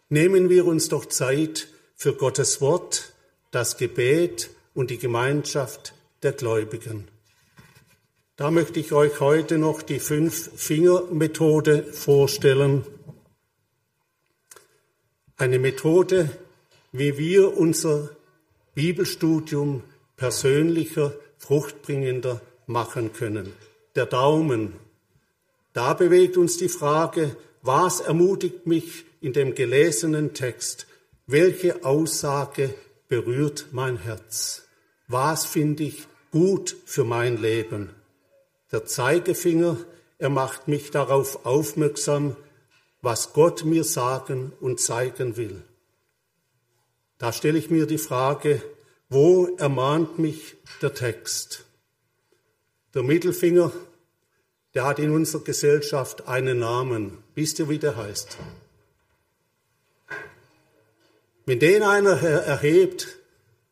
Nehmen 0.09 0.49
wir 0.49 0.67
uns 0.67 0.89
doch 0.89 1.07
Zeit 1.07 1.67
für 1.95 2.13
Gottes 2.13 2.61
Wort, 2.61 3.13
das 3.49 3.77
Gebet 3.77 4.51
und 4.75 4.91
die 4.91 4.99
Gemeinschaft 4.99 5.95
der 6.21 6.33
Gläubigen. 6.33 7.07
Da 8.35 8.51
möchte 8.51 8.79
ich 8.79 8.91
euch 8.91 9.19
heute 9.19 9.57
noch 9.57 9.81
die 9.81 9.99
Fünf-Finger-Methode 9.99 11.83
vorstellen. 11.83 12.85
Eine 15.37 15.57
Methode, 15.57 16.29
wie 16.91 17.17
wir 17.17 17.57
unser 17.57 18.09
Bibelstudium 18.75 19.83
persönlicher, 20.17 21.13
fruchtbringender 21.39 22.41
machen 22.67 23.11
können. 23.11 23.53
Der 23.95 24.05
Daumen. 24.05 24.73
Da 25.73 25.93
bewegt 25.93 26.37
uns 26.37 26.57
die 26.57 26.69
Frage, 26.69 27.35
was 27.63 28.01
ermutigt 28.01 28.67
mich 28.67 29.05
in 29.25 29.33
dem 29.33 29.55
gelesenen 29.55 30.35
Text? 30.35 30.85
Welche 31.25 31.83
Aussage 31.83 32.75
berührt 33.07 33.69
mein 33.71 33.97
Herz? 33.97 34.67
Was 35.07 35.47
finde 35.47 35.81
ich 35.81 36.05
gut 36.29 36.75
für 36.85 37.05
mein 37.05 37.41
Leben? 37.41 37.89
Der 38.71 38.85
Zeigefinger, 38.85 39.77
er 40.19 40.29
macht 40.29 40.67
mich 40.67 40.91
darauf 40.91 41.43
aufmerksam, 41.43 42.35
was 43.01 43.33
Gott 43.33 43.65
mir 43.65 43.83
sagen 43.83 44.53
und 44.61 44.79
zeigen 44.79 45.37
will. 45.37 45.63
Da 47.17 47.33
stelle 47.33 47.57
ich 47.57 47.71
mir 47.71 47.87
die 47.87 47.97
Frage, 47.97 48.61
wo 49.09 49.47
ermahnt 49.57 50.19
mich 50.19 50.55
der 50.83 50.93
Text? 50.93 51.65
Der 52.93 53.01
Mittelfinger, 53.01 53.71
der 54.75 54.85
hat 54.85 54.99
in 54.99 55.09
unserer 55.09 55.43
Gesellschaft 55.43 56.27
einen 56.27 56.59
Namen. 56.59 57.17
Wisst 57.33 57.57
ihr, 57.57 57.69
wie 57.69 57.79
der 57.79 57.97
heißt? 57.97 58.37
Wenn 61.45 61.59
den 61.59 61.83
einer 61.83 62.21
erhebt, 62.21 63.19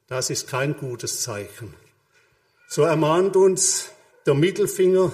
das 0.08 0.30
ist 0.30 0.48
kein 0.48 0.78
gutes 0.78 1.22
Zeichen. 1.22 1.74
So 2.68 2.84
ermahnt 2.84 3.36
uns 3.36 3.90
der 4.26 4.36
Mittelfinger 4.36 5.12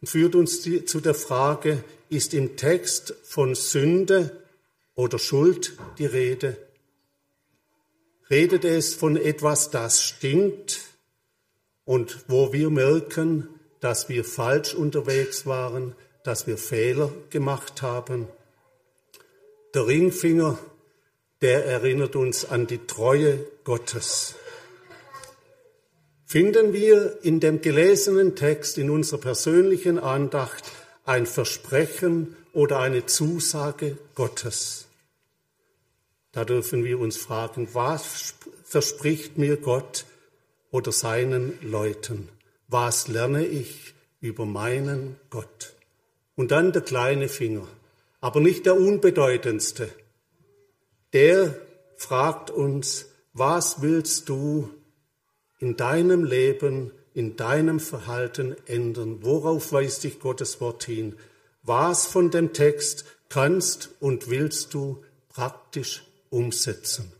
und 0.00 0.08
führt 0.08 0.34
uns 0.34 0.62
zu 0.62 1.00
der 1.00 1.14
Frage, 1.14 1.82
ist 2.10 2.34
im 2.34 2.56
Text 2.56 3.14
von 3.22 3.54
Sünde 3.54 4.42
oder 4.94 5.18
Schuld 5.18 5.76
die 5.98 6.06
Rede? 6.06 6.58
Redet 8.28 8.64
es 8.64 8.94
von 8.94 9.16
etwas, 9.16 9.70
das 9.70 10.02
stinkt 10.02 10.80
und 11.84 12.24
wo 12.28 12.52
wir 12.52 12.70
merken, 12.70 13.48
dass 13.80 14.08
wir 14.08 14.24
falsch 14.24 14.74
unterwegs 14.74 15.46
waren, 15.46 15.94
dass 16.24 16.46
wir 16.46 16.58
Fehler 16.58 17.10
gemacht 17.30 17.82
haben? 17.82 18.28
Der 19.74 19.86
Ringfinger, 19.86 20.58
der 21.46 21.64
erinnert 21.64 22.16
uns 22.16 22.44
an 22.44 22.66
die 22.66 22.86
Treue 22.86 23.38
Gottes 23.64 24.34
finden 26.26 26.72
wir 26.72 27.20
in 27.22 27.40
dem 27.40 27.62
gelesenen 27.62 28.34
Text, 28.34 28.78
in 28.78 28.90
unserer 28.90 29.20
persönlichen 29.20 29.98
Andacht, 29.98 30.64
ein 31.04 31.24
Versprechen 31.24 32.36
oder 32.52 32.80
eine 32.80 33.06
Zusage 33.06 33.96
Gottes. 34.14 34.86
Da 36.32 36.44
dürfen 36.44 36.84
wir 36.84 36.98
uns 36.98 37.16
fragen, 37.16 37.68
was 37.72 38.34
verspricht 38.64 39.38
mir 39.38 39.56
Gott 39.56 40.04
oder 40.70 40.92
seinen 40.92 41.58
Leuten? 41.62 42.28
Was 42.68 43.06
lerne 43.08 43.46
ich 43.46 43.94
über 44.20 44.44
meinen 44.44 45.16
Gott? 45.30 45.74
Und 46.34 46.50
dann 46.50 46.72
der 46.72 46.82
kleine 46.82 47.28
Finger, 47.28 47.66
aber 48.20 48.40
nicht 48.40 48.66
der 48.66 48.76
unbedeutendste. 48.76 49.88
Der 51.16 51.58
fragt 51.96 52.50
uns, 52.50 53.06
was 53.32 53.80
willst 53.80 54.28
du 54.28 54.68
in 55.58 55.78
deinem 55.78 56.24
Leben, 56.24 56.92
in 57.14 57.36
deinem 57.36 57.80
Verhalten 57.80 58.54
ändern? 58.66 59.24
Worauf 59.24 59.72
weist 59.72 60.04
dich 60.04 60.20
Gottes 60.20 60.60
Wort 60.60 60.84
hin? 60.84 61.16
Was 61.62 62.04
von 62.04 62.30
dem 62.30 62.52
Text 62.52 63.06
kannst 63.30 63.92
und 63.98 64.28
willst 64.28 64.74
du 64.74 65.02
praktisch 65.30 66.04
umsetzen? 66.28 67.10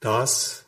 Das 0.00 0.64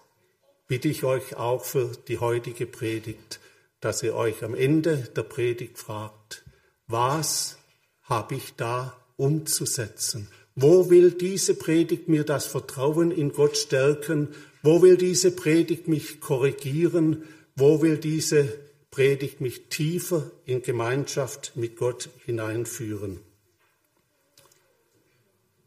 bitte 0.66 0.88
ich 0.88 1.02
euch 1.02 1.36
auch 1.36 1.64
für 1.64 1.92
die 2.08 2.18
heutige 2.18 2.66
Predigt, 2.66 3.40
dass 3.80 4.02
ihr 4.02 4.14
euch 4.14 4.44
am 4.44 4.54
Ende 4.54 4.98
der 5.16 5.22
Predigt 5.22 5.78
fragt, 5.78 6.44
was 6.88 7.56
habe 8.02 8.34
ich 8.34 8.54
da 8.54 8.94
umzusetzen? 9.16 10.28
Wo 10.56 10.90
will 10.90 11.10
diese 11.12 11.54
Predigt 11.54 12.08
mir 12.08 12.24
das 12.24 12.46
Vertrauen 12.46 13.10
in 13.10 13.32
Gott 13.32 13.56
stärken 13.56 14.28
wo 14.64 14.80
will 14.80 14.96
diese 14.96 15.30
Predigt 15.30 15.88
mich 15.88 16.22
korrigieren? 16.22 17.24
Wo 17.54 17.82
will 17.82 17.98
diese 17.98 18.48
Predigt 18.90 19.42
mich 19.42 19.68
tiefer 19.68 20.30
in 20.46 20.62
Gemeinschaft 20.62 21.52
mit 21.54 21.76
Gott 21.76 22.08
hineinführen? 22.24 23.20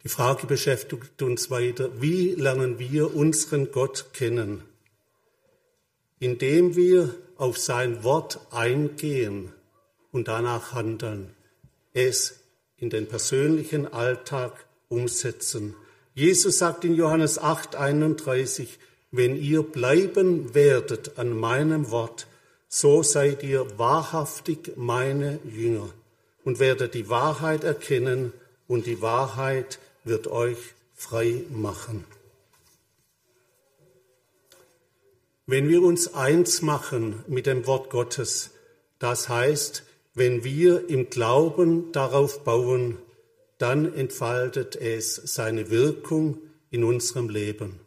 Die 0.04 0.10
Frage 0.10 0.47
beschäftigt 0.47 1.21
uns 1.21 1.52
weiter, 1.52 2.02
wie 2.02 2.32
lernen 2.32 2.80
wir 2.80 3.15
unseren 3.15 3.71
Gott 3.71 4.08
kennen? 4.13 4.63
Indem 6.17 6.76
wir 6.76 7.13
auf 7.36 7.60
sein 7.60 8.04
Wort 8.04 8.39
eingehen 8.50 9.54
und 10.12 10.28
danach 10.28 10.73
handeln, 10.73 11.36
es 11.93 12.39
in 12.78 12.89
den 12.89 13.08
persönlichen 13.08 13.93
Alltag 13.93 14.66
umsetzen. 14.89 15.76
Jesus 16.13 16.58
sagt 16.58 16.84
in 16.84 16.95
Johannes 16.95 17.38
8, 17.39 17.76
31, 17.76 18.80
wenn 19.12 19.36
ihr 19.36 19.63
bleiben 19.63 20.54
werdet 20.54 21.17
an 21.17 21.38
meinem 21.38 21.91
Wort, 21.91 22.28
so 22.67 23.04
seid 23.04 23.43
ihr 23.43 23.78
wahrhaftig 23.78 24.73
meine 24.76 25.39
Jünger 25.45 25.89
und 26.43 26.60
werdet 26.60 26.93
die 26.93 27.10
Wahrheit 27.10 27.63
erkennen 27.63 28.34
und 28.67 28.86
die 28.86 29.02
Wahrheit 29.02 29.80
wird 30.04 30.28
euch 30.28 30.58
frei 30.93 31.43
machen. 31.50 32.06
Wenn 35.45 35.69
wir 35.69 35.82
uns 35.82 36.13
eins 36.13 36.62
machen 36.62 37.23
mit 37.28 37.45
dem 37.45 37.67
Wort 37.67 37.89
Gottes, 37.89 38.50
das 39.00 39.30
heißt, 39.30 39.84
wenn 40.13 40.43
wir 40.43 40.89
im 40.89 41.10
Glauben 41.10 41.91
darauf 41.93 42.43
bauen, 42.43 42.97
dann 43.57 43.93
entfaltet 43.93 44.75
es 44.75 45.15
seine 45.15 45.69
Wirkung 45.69 46.41
in 46.69 46.83
unserem 46.83 47.29
Leben. 47.29 47.79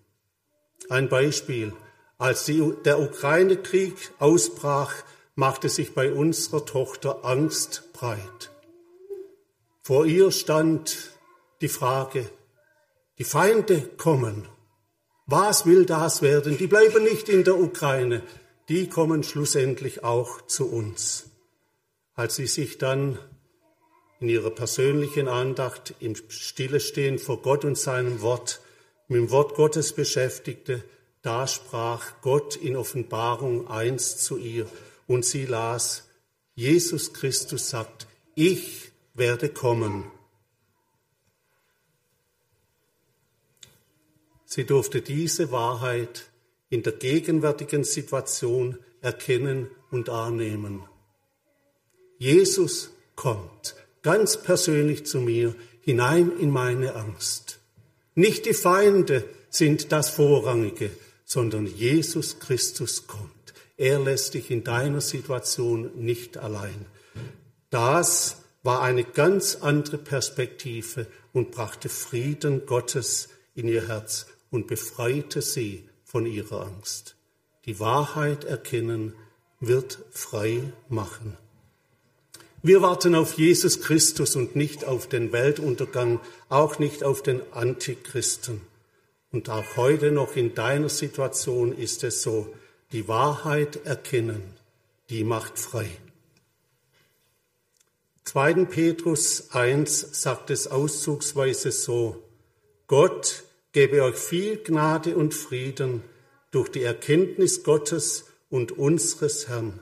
Ein 0.88 1.08
Beispiel. 1.08 1.72
Als 2.18 2.44
die, 2.44 2.74
der 2.84 3.00
Ukraine-Krieg 3.00 3.94
ausbrach, 4.18 4.92
machte 5.34 5.68
sich 5.68 5.94
bei 5.94 6.12
unserer 6.12 6.66
Tochter 6.66 7.24
Angst 7.24 7.92
breit. 7.92 8.50
Vor 9.82 10.04
ihr 10.04 10.30
stand 10.30 11.12
die 11.60 11.68
Frage, 11.68 12.28
die 13.18 13.24
Feinde 13.24 13.82
kommen. 13.96 14.46
Was 15.26 15.64
will 15.64 15.86
das 15.86 16.20
werden? 16.20 16.58
Die 16.58 16.66
bleiben 16.66 17.04
nicht 17.04 17.28
in 17.28 17.44
der 17.44 17.58
Ukraine, 17.58 18.22
die 18.68 18.88
kommen 18.88 19.22
schlussendlich 19.22 20.04
auch 20.04 20.42
zu 20.42 20.70
uns. 20.70 21.30
Als 22.14 22.36
sie 22.36 22.46
sich 22.46 22.78
dann 22.78 23.18
in 24.20 24.28
ihrer 24.28 24.50
persönlichen 24.50 25.28
Andacht 25.28 25.94
im 26.00 26.14
Stillestehen 26.14 27.18
vor 27.18 27.40
Gott 27.40 27.64
und 27.64 27.76
seinem 27.76 28.20
Wort 28.20 28.60
mit 29.08 29.18
dem 29.18 29.30
Wort 29.30 29.56
Gottes 29.56 29.92
beschäftigte, 29.92 30.84
da 31.22 31.46
sprach 31.46 32.20
Gott 32.20 32.54
in 32.54 32.76
Offenbarung 32.76 33.68
eins 33.68 34.18
zu 34.18 34.36
ihr 34.36 34.66
und 35.06 35.24
sie 35.24 35.46
las, 35.46 36.08
Jesus 36.54 37.12
Christus 37.12 37.70
sagt, 37.70 38.06
ich 38.34 38.92
werde 39.14 39.48
kommen. 39.48 40.04
Sie 44.44 44.64
durfte 44.64 45.02
diese 45.02 45.50
Wahrheit 45.50 46.30
in 46.68 46.82
der 46.82 46.92
gegenwärtigen 46.92 47.84
Situation 47.84 48.78
erkennen 49.00 49.70
und 49.90 50.08
annehmen. 50.08 50.84
Jesus 52.18 52.90
kommt 53.16 53.74
ganz 54.02 54.42
persönlich 54.42 55.06
zu 55.06 55.20
mir 55.20 55.54
hinein 55.80 56.32
in 56.38 56.50
meine 56.50 56.94
Angst. 56.94 57.58
Nicht 58.14 58.46
die 58.46 58.54
Feinde 58.54 59.24
sind 59.50 59.92
das 59.92 60.10
Vorrangige, 60.10 60.90
sondern 61.24 61.66
Jesus 61.66 62.38
Christus 62.38 63.06
kommt. 63.06 63.30
Er 63.76 63.98
lässt 63.98 64.34
dich 64.34 64.50
in 64.50 64.64
deiner 64.64 65.00
Situation 65.00 65.90
nicht 65.96 66.36
allein. 66.36 66.86
Das 67.70 68.36
war 68.62 68.82
eine 68.82 69.04
ganz 69.04 69.56
andere 69.56 69.96
Perspektive 69.96 71.06
und 71.32 71.50
brachte 71.50 71.88
Frieden 71.88 72.66
Gottes 72.66 73.28
in 73.54 73.68
ihr 73.68 73.88
Herz 73.88 74.26
und 74.50 74.66
befreite 74.66 75.40
sie 75.40 75.88
von 76.04 76.26
ihrer 76.26 76.66
Angst. 76.66 77.16
Die 77.66 77.78
Wahrheit 77.80 78.44
erkennen 78.44 79.14
wird 79.60 79.98
frei 80.10 80.72
machen. 80.88 81.36
Wir 82.62 82.82
warten 82.82 83.14
auf 83.14 83.38
Jesus 83.38 83.80
Christus 83.80 84.36
und 84.36 84.54
nicht 84.54 84.84
auf 84.84 85.08
den 85.08 85.32
Weltuntergang, 85.32 86.20
auch 86.50 86.78
nicht 86.78 87.02
auf 87.02 87.22
den 87.22 87.40
Antichristen. 87.52 88.60
Und 89.32 89.48
auch 89.48 89.76
heute 89.76 90.12
noch 90.12 90.36
in 90.36 90.54
deiner 90.54 90.90
Situation 90.90 91.74
ist 91.74 92.04
es 92.04 92.22
so, 92.22 92.52
die 92.92 93.08
Wahrheit 93.08 93.86
erkennen, 93.86 94.42
die 95.08 95.24
macht 95.24 95.58
frei. 95.58 95.88
2. 98.24 98.66
Petrus 98.66 99.52
1 99.52 100.08
sagt 100.12 100.50
es 100.50 100.66
auszugsweise 100.66 101.72
so, 101.72 102.22
Gott 102.86 103.44
gebe 103.72 104.02
euch 104.02 104.16
viel 104.16 104.58
Gnade 104.58 105.16
und 105.16 105.32
Frieden 105.32 106.02
durch 106.50 106.68
die 106.68 106.82
Erkenntnis 106.82 107.62
Gottes 107.62 108.26
und 108.50 108.72
unseres 108.72 109.48
Herrn. 109.48 109.80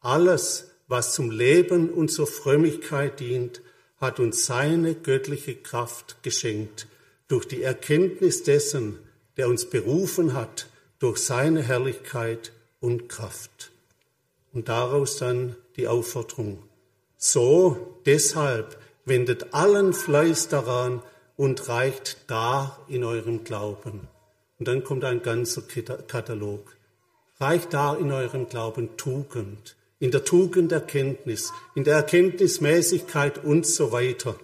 Alles, 0.00 0.67
was 0.88 1.12
zum 1.12 1.30
Leben 1.30 1.90
und 1.90 2.08
zur 2.08 2.26
Frömmigkeit 2.26 3.20
dient, 3.20 3.62
hat 4.00 4.18
uns 4.20 4.46
seine 4.46 4.94
göttliche 4.94 5.54
Kraft 5.54 6.22
geschenkt, 6.22 6.88
durch 7.28 7.46
die 7.46 7.62
Erkenntnis 7.62 8.42
dessen, 8.42 8.98
der 9.36 9.48
uns 9.48 9.68
berufen 9.68 10.32
hat, 10.32 10.68
durch 10.98 11.18
seine 11.18 11.62
Herrlichkeit 11.62 12.52
und 12.80 13.08
Kraft. 13.08 13.70
Und 14.52 14.68
daraus 14.68 15.18
dann 15.18 15.56
die 15.76 15.86
Aufforderung. 15.86 16.62
So 17.16 18.00
deshalb 18.06 18.78
wendet 19.04 19.52
allen 19.52 19.92
Fleiß 19.92 20.48
daran 20.48 21.02
und 21.36 21.68
reicht 21.68 22.18
da 22.28 22.78
in 22.88 23.04
eurem 23.04 23.44
Glauben. 23.44 24.08
Und 24.58 24.68
dann 24.68 24.82
kommt 24.84 25.04
ein 25.04 25.22
ganzer 25.22 25.62
Katalog. 25.62 26.76
Reicht 27.38 27.74
da 27.74 27.94
in 27.94 28.10
eurem 28.10 28.48
Glauben 28.48 28.96
Tugend, 28.96 29.76
in 30.00 30.10
der 30.10 30.24
Tugend 30.24 30.72
Erkenntnis, 30.72 31.52
in 31.74 31.84
der 31.84 31.96
Erkenntnismäßigkeit 31.96 33.44
und 33.44 33.66
so 33.66 33.92
weiter. 33.92 34.38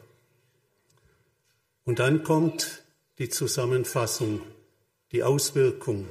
Und 1.85 1.99
dann 1.99 2.25
kommt 2.25 2.83
die 3.19 3.29
Zusammenfassung, 3.29 4.41
die 5.13 5.23
Auswirkung. 5.23 6.09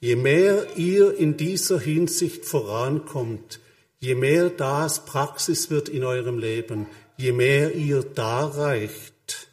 Je 0.00 0.16
mehr 0.16 0.76
ihr 0.76 1.16
in 1.16 1.36
dieser 1.36 1.78
Hinsicht 1.78 2.44
vorankommt, 2.44 3.60
je 3.98 4.14
mehr 4.14 4.48
das 4.48 5.04
Praxis 5.04 5.70
wird 5.70 5.88
in 5.88 6.04
eurem 6.04 6.38
Leben, 6.38 6.86
je 7.18 7.32
mehr 7.32 7.74
ihr 7.74 8.02
da 8.02 8.46
reicht, 8.46 9.48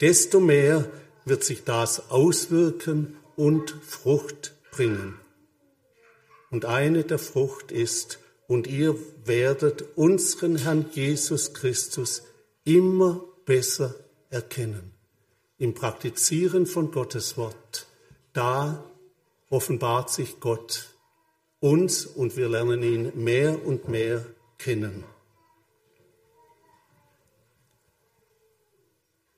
desto 0.00 0.40
mehr 0.40 0.90
wird 1.24 1.44
sich 1.44 1.62
das 1.62 2.10
auswirken 2.10 3.16
und 3.36 3.70
Frucht 3.86 4.52
bringen. 4.72 5.21
Und 6.52 6.66
eine 6.66 7.02
der 7.02 7.18
Frucht 7.18 7.72
ist, 7.72 8.20
und 8.46 8.66
ihr 8.66 8.94
werdet 9.24 9.96
unseren 9.96 10.56
Herrn 10.56 10.84
Jesus 10.92 11.54
Christus 11.54 12.22
immer 12.64 13.24
besser 13.46 13.94
erkennen. 14.28 14.92
Im 15.58 15.74
Praktizieren 15.74 16.66
von 16.66 16.92
Gottes 16.92 17.36
Wort 17.36 17.86
da 18.32 18.84
offenbart 19.48 20.10
sich 20.10 20.40
Gott 20.40 20.88
uns 21.60 22.06
und 22.06 22.36
wir 22.36 22.48
lernen 22.48 22.82
ihn 22.82 23.12
mehr 23.14 23.64
und 23.64 23.88
mehr 23.88 24.24
kennen. 24.58 25.04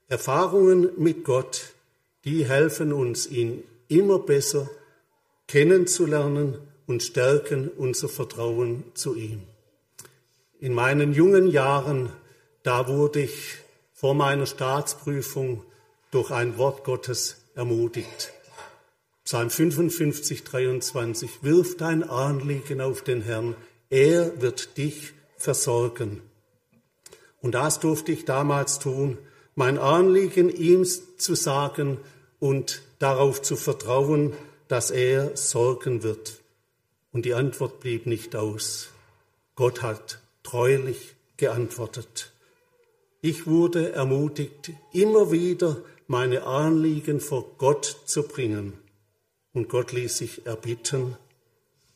Erfahrungen 0.09 0.91
mit 0.97 1.25
Gott, 1.25 1.75
die 2.25 2.45
helfen 2.47 2.93
uns, 2.93 3.27
ihn 3.27 3.65
immer 3.89 4.19
besser 4.19 4.71
kennenzulernen 5.47 6.59
und 6.87 7.03
stärken 7.03 7.69
unser 7.69 8.09
Vertrauen 8.09 8.85
zu 8.95 9.15
ihm. 9.15 9.43
In 10.61 10.75
meinen 10.75 11.13
jungen 11.13 11.49
Jahren, 11.49 12.11
da 12.63 12.89
wurde 12.89 13.23
ich 13.23 13.59
vor 13.93 14.15
meiner 14.15 14.47
Staatsprüfung 14.47 15.63
durch 16.11 16.31
ein 16.31 16.59
Wort 16.59 16.85
Gottes 16.85 17.45
ermutigt. 17.55 18.33
Psalm 19.25 19.51
55, 19.51 20.45
23, 20.45 21.43
wirf 21.43 21.77
dein 21.77 22.03
Anliegen 22.03 22.81
auf 22.81 23.03
den 23.03 23.23
Herrn, 23.23 23.57
er 23.89 24.41
wird 24.41 24.77
dich 24.77 25.15
versorgen. 25.39 26.21
Und 27.41 27.53
das 27.55 27.81
durfte 27.81 28.13
ich 28.13 28.25
damals 28.25 28.79
tun, 28.79 29.19
mein 29.55 29.79
Anliegen 29.79 30.51
ihm 30.51 30.85
zu 30.85 31.35
sagen 31.35 31.99
und 32.39 32.83
darauf 32.99 33.41
zu 33.41 33.57
vertrauen, 33.57 34.33
dass 34.69 34.91
er 34.91 35.37
sorgen 35.37 36.03
wird. 36.03 36.44
Und 37.15 37.25
die 37.25 37.33
Antwort 37.33 37.81
blieb 37.81 38.05
nicht 38.07 38.37
aus. 38.37 38.91
Gott 39.55 39.83
hat 39.83 40.19
treulich 40.43 41.15
geantwortet. 41.39 42.33
Ich 43.23 43.47
wurde 43.47 43.93
ermutigt, 43.93 44.73
immer 44.93 45.31
wieder 45.33 45.81
meine 46.09 46.43
Anliegen 46.43 47.21
vor 47.21 47.55
Gott 47.57 48.03
zu 48.05 48.25
bringen 48.25 48.75
und 49.55 49.69
Gott 49.69 49.93
ließ 49.93 50.19
sich 50.19 50.45
erbitten. 50.45 51.17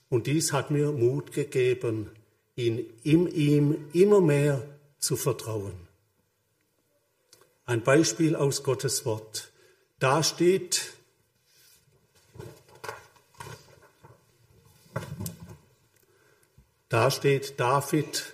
Und 0.09 0.27
dies 0.27 0.53
hat 0.53 0.71
mir 0.71 0.93
Mut 0.93 1.33
gegeben, 1.33 2.11
ihn 2.57 2.87
in 3.03 3.27
ihm 3.27 3.89
immer 3.93 4.21
mehr 4.21 4.63
zu 4.99 5.17
vertrauen. 5.17 5.75
Ein 7.67 7.83
Beispiel 7.83 8.35
aus 8.37 8.63
Gottes 8.63 9.05
Wort. 9.05 9.51
Da 9.99 10.23
steht, 10.23 10.93
da 16.89 17.11
steht 17.11 17.61
David 17.61 18.33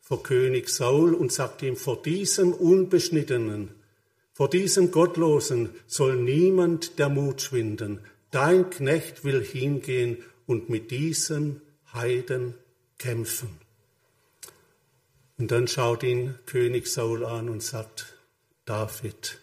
vor 0.00 0.22
König 0.22 0.68
Saul 0.68 1.14
und 1.14 1.32
sagt 1.32 1.62
ihm, 1.62 1.76
vor 1.76 2.02
diesem 2.02 2.52
Unbeschnittenen, 2.52 3.70
vor 4.32 4.48
diesem 4.48 4.90
Gottlosen 4.90 5.70
soll 5.86 6.16
niemand 6.16 6.98
der 6.98 7.08
Mut 7.08 7.42
schwinden, 7.42 8.00
dein 8.30 8.70
Knecht 8.70 9.22
will 9.22 9.44
hingehen 9.44 10.18
und 10.46 10.68
mit 10.68 10.90
diesem 10.90 11.60
Heiden 11.92 12.54
kämpfen. 12.98 13.50
Und 15.38 15.50
dann 15.50 15.68
schaut 15.68 16.02
ihn 16.02 16.34
König 16.46 16.86
Saul 16.86 17.24
an 17.24 17.48
und 17.48 17.62
sagt, 17.62 18.16
David, 18.64 19.38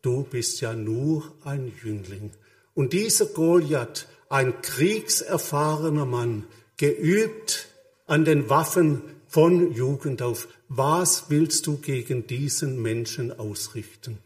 du 0.00 0.24
bist 0.24 0.60
ja 0.60 0.74
nur 0.74 1.34
ein 1.44 1.72
Jüngling. 1.82 2.30
Und 2.74 2.92
dieser 2.92 3.26
Goliath, 3.26 4.08
ein 4.28 4.60
kriegserfahrener 4.62 6.06
Mann, 6.06 6.44
geübt 6.76 7.68
an 8.06 8.24
den 8.24 8.48
Waffen 8.50 9.02
von 9.26 9.72
Jugend 9.72 10.22
auf. 10.22 10.48
Was 10.68 11.30
willst 11.30 11.66
du 11.66 11.78
gegen 11.78 12.26
diesen 12.26 12.80
Menschen 12.80 13.38
ausrichten? 13.38 14.18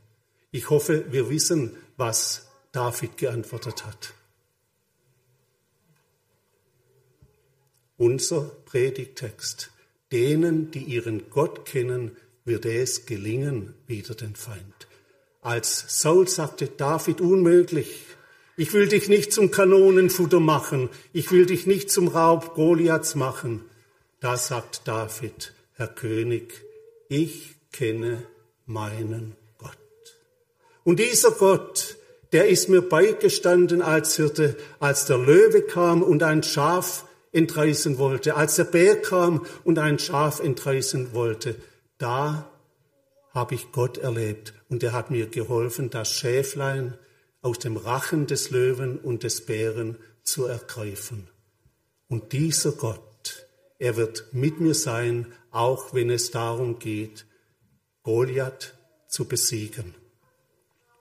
Ich 0.51 0.71
hoffe, 0.71 1.07
wir 1.11 1.29
wissen, 1.31 1.77
was 1.97 2.49
David 2.73 3.17
geantwortet 3.17 3.87
hat. 3.87 4.15
Unser 7.97 8.43
Predigtext. 8.65 9.71
Denen, 10.11 10.71
die 10.71 10.85
ihren 10.85 11.29
Gott 11.29 11.67
kennen, 11.67 12.17
wird 12.45 12.65
es 12.65 13.05
gelingen, 13.05 13.75
wider 13.87 14.15
den 14.15 14.37
Feind. 14.37 14.89
Als 15.43 16.01
Saul 16.01 16.29
sagte 16.29 16.69
David 16.69 17.21
unmöglich, 17.21 18.05
ich 18.59 18.73
will 18.73 18.89
dich 18.89 19.09
nicht 19.09 19.33
zum 19.33 19.53
Kanonenfutter 19.53 20.41
machen, 20.41 20.89
ich 21.13 21.31
will 21.31 21.47
dich 21.47 21.69
nicht 21.69 21.93
zum 21.93 22.09
Raub 22.09 22.57
Goliaths 22.57 23.15
machen. 23.15 23.65
Da 24.19 24.37
sagt 24.37 24.89
David, 24.89 25.55
Herr 25.75 25.87
König, 25.87 26.65
ich 27.09 27.55
kenne 27.71 28.25
meinen 28.67 29.37
Gott. 29.59 29.79
Und 30.83 30.99
dieser 30.99 31.31
Gott, 31.31 31.99
der 32.33 32.49
ist 32.49 32.69
mir 32.69 32.83
beigestanden 32.83 33.81
als 33.81 34.17
Hirte, 34.17 34.57
als 34.81 35.05
der 35.05 35.19
Löwe 35.19 35.63
kam 35.63 36.03
und 36.03 36.25
ein 36.25 36.43
Schaf 36.43 37.05
entreißen 37.31 37.97
wollte, 37.99 38.35
als 38.35 38.57
der 38.57 38.65
Bär 38.65 39.01
kam 39.01 39.47
und 39.63 39.79
ein 39.79 40.01
Schaf 40.01 40.41
entreißen 40.41 41.15
wollte. 41.15 41.55
Da 41.99 42.51
habe 43.33 43.55
ich 43.55 43.71
Gott 43.71 43.99
erlebt 43.99 44.53
und 44.69 44.83
er 44.83 44.95
hat 44.95 45.13
mir 45.13 45.29
geholfen, 45.29 45.91
das 45.91 46.11
Schäflein 46.11 46.99
aus 47.41 47.59
dem 47.59 47.77
Rachen 47.77 48.27
des 48.27 48.51
Löwen 48.51 48.99
und 48.99 49.23
des 49.23 49.47
Bären 49.47 49.97
zu 50.23 50.47
ergreifen. 50.47 51.29
Und 52.09 52.33
dieser 52.33 52.73
Gott, 52.73 53.47
er 53.79 53.97
wird 53.97 54.33
mit 54.33 54.61
mir 54.61 54.75
sein, 54.75 55.33
auch 55.51 55.95
wenn 55.95 56.11
es 56.11 56.31
darum 56.31 56.79
geht, 56.79 57.27
Goliath 58.03 58.75
zu 59.09 59.27
besiegen. 59.27 59.95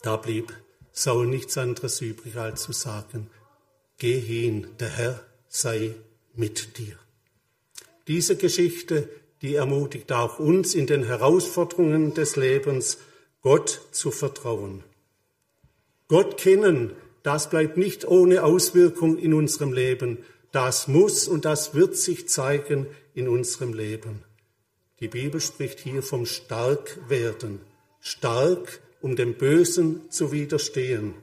Da 0.01 0.17
blieb 0.17 0.53
Saul 0.91 1.27
nichts 1.27 1.57
anderes 1.57 2.01
übrig, 2.01 2.35
als 2.37 2.63
zu 2.63 2.71
sagen, 2.71 3.29
geh 3.97 4.19
hin, 4.19 4.67
der 4.79 4.89
Herr 4.89 5.23
sei 5.47 5.95
mit 6.33 6.77
dir. 6.77 6.97
Diese 8.07 8.37
Geschichte, 8.37 9.09
die 9.41 9.55
ermutigt 9.55 10.11
auch 10.11 10.39
uns 10.39 10.75
in 10.75 10.87
den 10.87 11.03
Herausforderungen 11.03 12.13
des 12.13 12.35
Lebens, 12.35 12.97
Gott 13.41 13.81
zu 13.91 14.11
vertrauen. 14.11 14.83
Gott 16.07 16.37
kennen, 16.37 16.93
das 17.23 17.49
bleibt 17.49 17.77
nicht 17.77 18.07
ohne 18.07 18.43
Auswirkung 18.43 19.17
in 19.17 19.33
unserem 19.33 19.73
Leben. 19.73 20.19
Das 20.51 20.87
muss 20.87 21.27
und 21.27 21.43
das 21.43 21.73
wird 21.73 21.97
sich 21.97 22.29
zeigen 22.29 22.87
in 23.13 23.27
unserem 23.27 23.73
Leben. 23.73 24.23
Die 24.99 25.09
Bibel 25.09 25.41
spricht 25.41 25.79
hier 25.79 26.01
vom 26.01 26.25
Starkwerden. 26.25 27.59
Stark, 27.99 28.79
um 29.01 29.15
dem 29.15 29.33
Bösen 29.33 30.09
zu 30.09 30.31
widerstehen. 30.31 31.13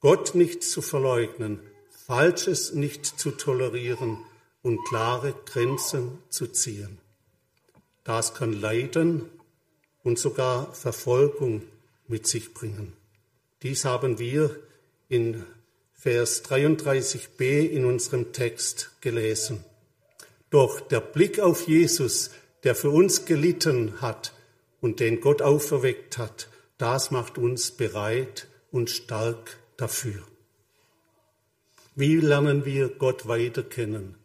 Gott 0.00 0.34
nicht 0.34 0.62
zu 0.62 0.82
verleugnen, 0.82 1.60
Falsches 2.06 2.74
nicht 2.74 3.06
zu 3.06 3.30
tolerieren 3.32 4.18
und 4.62 4.84
klare 4.88 5.34
Grenzen 5.46 6.18
zu 6.28 6.46
ziehen. 6.46 6.98
Das 8.04 8.34
kann 8.34 8.52
Leiden 8.52 9.28
und 10.04 10.18
sogar 10.18 10.72
Verfolgung 10.74 11.62
mit 12.06 12.26
sich 12.26 12.54
bringen. 12.54 12.92
Dies 13.62 13.84
haben 13.84 14.18
wir 14.18 14.54
in 15.08 15.44
Vers 15.94 16.44
33b 16.44 17.68
in 17.68 17.84
unserem 17.84 18.32
Text 18.32 18.92
gelesen. 19.00 19.64
Doch 20.50 20.80
der 20.80 21.00
Blick 21.00 21.40
auf 21.40 21.66
Jesus, 21.66 22.30
der 22.64 22.74
für 22.74 22.90
uns 22.90 23.24
gelitten 23.24 24.00
hat 24.00 24.32
und 24.80 25.00
den 25.00 25.20
Gott 25.20 25.42
auferweckt 25.42 26.18
hat, 26.18 26.48
das 26.78 27.10
macht 27.10 27.38
uns 27.38 27.70
bereit 27.70 28.46
und 28.70 28.90
stark 28.90 29.58
dafür. 29.76 30.22
Wie 31.94 32.16
lernen 32.16 32.66
wir 32.66 32.90
Gott 32.90 33.26
weiter 33.26 33.62
kennen? 33.62 34.16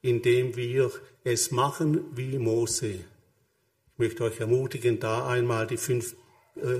Indem 0.00 0.54
wir 0.54 0.92
es 1.24 1.50
machen 1.50 2.04
wie 2.14 2.38
Mose. 2.38 2.90
Ich 2.90 3.98
möchte 3.98 4.22
euch 4.22 4.38
ermutigen, 4.38 5.00
da 5.00 5.26
einmal 5.26 5.66
die 5.66 5.76
fünf, 5.76 6.14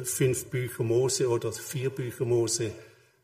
fünf 0.05 0.47
Bücher 0.47 0.85
Mose 0.85 1.29
oder 1.29 1.53
vier 1.53 1.91
Bücher 1.91 2.25
Mose, 2.25 2.73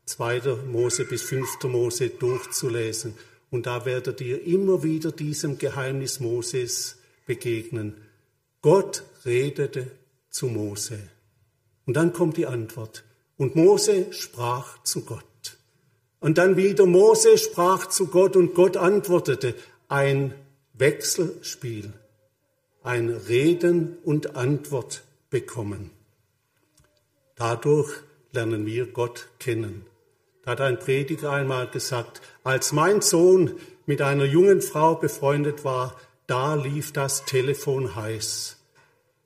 zweiter 0.05 0.57
Mose 0.57 1.05
bis 1.05 1.23
fünfter 1.23 1.67
Mose 1.67 2.09
durchzulesen. 2.09 3.15
Und 3.49 3.65
da 3.65 3.85
werdet 3.85 4.21
ihr 4.21 4.45
immer 4.45 4.83
wieder 4.83 5.11
diesem 5.11 5.57
Geheimnis 5.57 6.19
Moses 6.19 6.97
begegnen. 7.25 7.95
Gott 8.61 9.03
redete 9.25 9.91
zu 10.29 10.47
Mose. 10.47 10.99
Und 11.85 11.95
dann 11.95 12.13
kommt 12.13 12.37
die 12.37 12.47
Antwort. 12.47 13.03
Und 13.37 13.55
Mose 13.55 14.11
sprach 14.13 14.81
zu 14.83 15.01
Gott. 15.05 15.23
Und 16.19 16.37
dann 16.37 16.55
wieder 16.55 16.85
Mose 16.85 17.37
sprach 17.37 17.87
zu 17.87 18.07
Gott 18.07 18.35
und 18.35 18.55
Gott 18.55 18.77
antwortete. 18.77 19.55
Ein 19.89 20.33
Wechselspiel. 20.73 21.91
Ein 22.81 23.09
Reden 23.09 23.97
und 24.03 24.35
Antwort 24.35 25.03
bekommen. 25.29 25.91
Dadurch 27.35 27.91
lernen 28.31 28.65
wir 28.65 28.87
Gott 28.87 29.27
kennen. 29.39 29.85
Da 30.43 30.51
hat 30.51 30.61
ein 30.61 30.79
Prediger 30.79 31.31
einmal 31.31 31.67
gesagt, 31.67 32.21
als 32.43 32.73
mein 32.73 33.01
Sohn 33.01 33.55
mit 33.85 34.01
einer 34.01 34.25
jungen 34.25 34.61
Frau 34.61 34.95
befreundet 34.95 35.63
war, 35.63 35.95
da 36.27 36.55
lief 36.55 36.91
das 36.93 37.25
Telefon 37.25 37.95
heiß. 37.95 38.57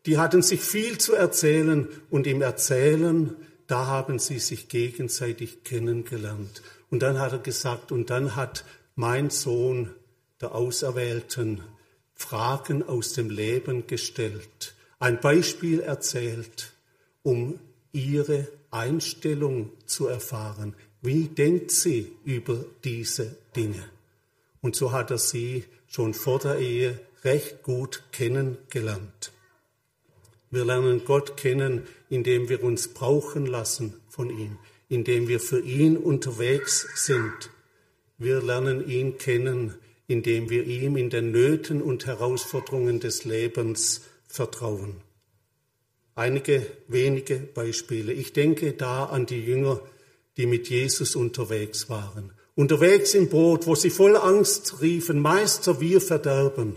Die 0.05 0.17
hatten 0.17 0.41
sich 0.41 0.61
viel 0.61 0.97
zu 0.97 1.15
erzählen 1.15 1.87
und 2.09 2.27
im 2.27 2.41
Erzählen, 2.41 3.35
da 3.67 3.87
haben 3.87 4.19
sie 4.19 4.39
sich 4.39 4.69
gegenseitig 4.69 5.63
kennengelernt. 5.63 6.61
Und 6.89 7.03
dann 7.03 7.19
hat 7.19 7.33
er 7.33 7.39
gesagt, 7.39 7.91
und 7.91 8.09
dann 8.09 8.35
hat 8.35 8.63
mein 8.95 9.29
Sohn 9.29 9.93
der 10.39 10.55
Auserwählten 10.55 11.61
Fragen 12.15 12.87
aus 12.87 13.13
dem 13.13 13.29
Leben 13.29 13.85
gestellt, 13.85 14.73
ein 14.99 15.19
Beispiel 15.19 15.81
erzählt, 15.81 16.71
um 17.21 17.59
ihre 17.97 18.47
Einstellung 18.71 19.71
zu 19.85 20.07
erfahren. 20.07 20.75
Wie 21.01 21.27
denkt 21.27 21.71
sie 21.71 22.11
über 22.23 22.65
diese 22.83 23.35
Dinge? 23.55 23.83
Und 24.61 24.75
so 24.75 24.91
hat 24.91 25.11
er 25.11 25.17
sie 25.17 25.63
schon 25.87 26.13
vor 26.13 26.39
der 26.39 26.59
Ehe 26.59 26.99
recht 27.23 27.63
gut 27.63 28.03
kennengelernt. 28.11 29.31
Wir 30.49 30.63
lernen 30.63 31.03
Gott 31.05 31.37
kennen, 31.37 31.87
indem 32.09 32.49
wir 32.49 32.63
uns 32.63 32.87
brauchen 32.89 33.45
lassen 33.45 33.93
von 34.09 34.29
ihm, 34.29 34.57
indem 34.89 35.27
wir 35.27 35.39
für 35.39 35.59
ihn 35.59 35.97
unterwegs 35.97 36.87
sind. 36.95 37.49
Wir 38.17 38.41
lernen 38.41 38.87
ihn 38.87 39.17
kennen, 39.17 39.75
indem 40.07 40.49
wir 40.49 40.63
ihm 40.65 40.95
in 40.95 41.09
den 41.09 41.31
Nöten 41.31 41.81
und 41.81 42.05
Herausforderungen 42.05 42.99
des 42.99 43.25
Lebens 43.25 44.01
vertrauen. 44.27 45.06
Einige 46.17 46.65
wenige 46.87 47.35
Beispiele. 47.35 48.11
Ich 48.11 48.33
denke 48.33 48.73
da 48.73 49.05
an 49.05 49.27
die 49.27 49.39
Jünger, 49.39 49.79
die 50.35 50.47
mit 50.47 50.67
Jesus 50.67 51.15
unterwegs 51.15 51.91
waren. 51.91 52.31
Unterwegs 52.55 53.13
im 53.13 53.29
Boot, 53.29 53.67
wo 53.67 53.75
sie 53.75 53.91
voll 53.91 54.17
Angst 54.17 54.81
riefen, 54.81 55.19
Meister, 55.19 55.79
wir 55.79 56.01
verderben. 56.01 56.75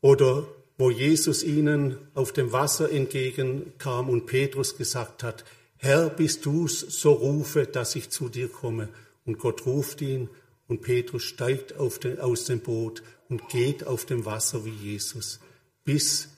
Oder 0.00 0.44
wo 0.76 0.90
Jesus 0.90 1.44
ihnen 1.44 1.98
auf 2.14 2.32
dem 2.32 2.50
Wasser 2.50 2.90
entgegenkam 2.90 4.08
und 4.08 4.26
Petrus 4.26 4.76
gesagt 4.76 5.22
hat, 5.22 5.44
Herr, 5.76 6.10
bist 6.10 6.44
du's, 6.44 6.80
so 6.80 7.12
rufe, 7.12 7.64
dass 7.64 7.94
ich 7.94 8.10
zu 8.10 8.28
dir 8.28 8.48
komme. 8.48 8.88
Und 9.24 9.38
Gott 9.38 9.66
ruft 9.66 10.00
ihn 10.00 10.30
und 10.66 10.82
Petrus 10.82 11.22
steigt 11.22 11.74
den, 12.02 12.18
aus 12.18 12.46
dem 12.46 12.58
Boot 12.58 13.04
und 13.28 13.48
geht 13.50 13.86
auf 13.86 14.04
dem 14.04 14.24
Wasser 14.24 14.64
wie 14.64 14.70
Jesus, 14.70 15.38
bis 15.84 16.30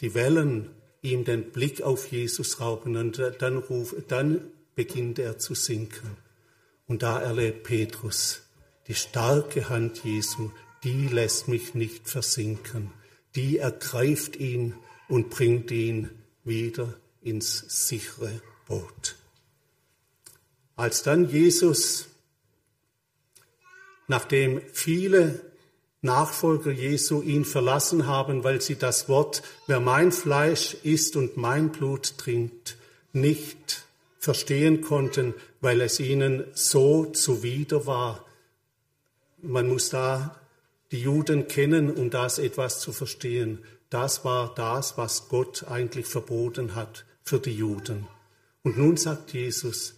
die 0.00 0.14
Wellen 0.14 0.70
ihm 1.02 1.24
den 1.24 1.50
Blick 1.50 1.82
auf 1.82 2.10
Jesus 2.10 2.60
rauben 2.60 2.96
und 2.96 3.22
dann, 3.38 3.58
ruf, 3.58 3.94
dann 4.08 4.40
beginnt 4.74 5.18
er 5.18 5.38
zu 5.38 5.54
sinken. 5.54 6.16
Und 6.86 7.02
da 7.02 7.20
erlebt 7.20 7.64
Petrus 7.64 8.42
die 8.88 8.94
starke 8.94 9.68
Hand 9.68 10.04
Jesu, 10.04 10.50
die 10.84 11.08
lässt 11.08 11.48
mich 11.48 11.74
nicht 11.74 12.08
versinken 12.08 12.92
die 13.36 13.58
ergreift 13.58 14.36
ihn 14.36 14.74
und 15.08 15.30
bringt 15.30 15.70
ihn 15.70 16.10
wieder 16.42 16.98
ins 17.20 17.86
sichere 17.88 18.40
Boot. 18.66 19.16
Als 20.74 21.02
dann 21.02 21.28
Jesus, 21.28 22.08
nachdem 24.08 24.62
viele 24.72 25.40
Nachfolger 26.02 26.70
Jesu 26.70 27.22
ihn 27.22 27.44
verlassen 27.44 28.06
haben, 28.06 28.44
weil 28.44 28.60
sie 28.60 28.76
das 28.76 29.08
Wort, 29.08 29.42
wer 29.66 29.80
mein 29.80 30.12
Fleisch 30.12 30.74
isst 30.82 31.16
und 31.16 31.36
mein 31.36 31.70
Blut 31.70 32.18
trinkt, 32.18 32.76
nicht 33.12 33.84
verstehen 34.18 34.82
konnten, 34.82 35.34
weil 35.60 35.80
es 35.80 36.00
ihnen 36.00 36.44
so 36.52 37.06
zuwider 37.06 37.86
war. 37.86 38.24
Man 39.42 39.68
muss 39.68 39.90
da 39.90 40.38
die 40.92 41.00
Juden 41.00 41.48
kennen, 41.48 41.90
um 41.90 42.10
das 42.10 42.38
etwas 42.38 42.80
zu 42.80 42.92
verstehen. 42.92 43.64
Das 43.90 44.24
war 44.24 44.54
das, 44.54 44.96
was 44.98 45.28
Gott 45.28 45.64
eigentlich 45.68 46.06
verboten 46.06 46.74
hat 46.74 47.04
für 47.22 47.38
die 47.38 47.54
Juden. 47.54 48.06
Und 48.62 48.78
nun 48.78 48.96
sagt 48.96 49.32
Jesus, 49.32 49.94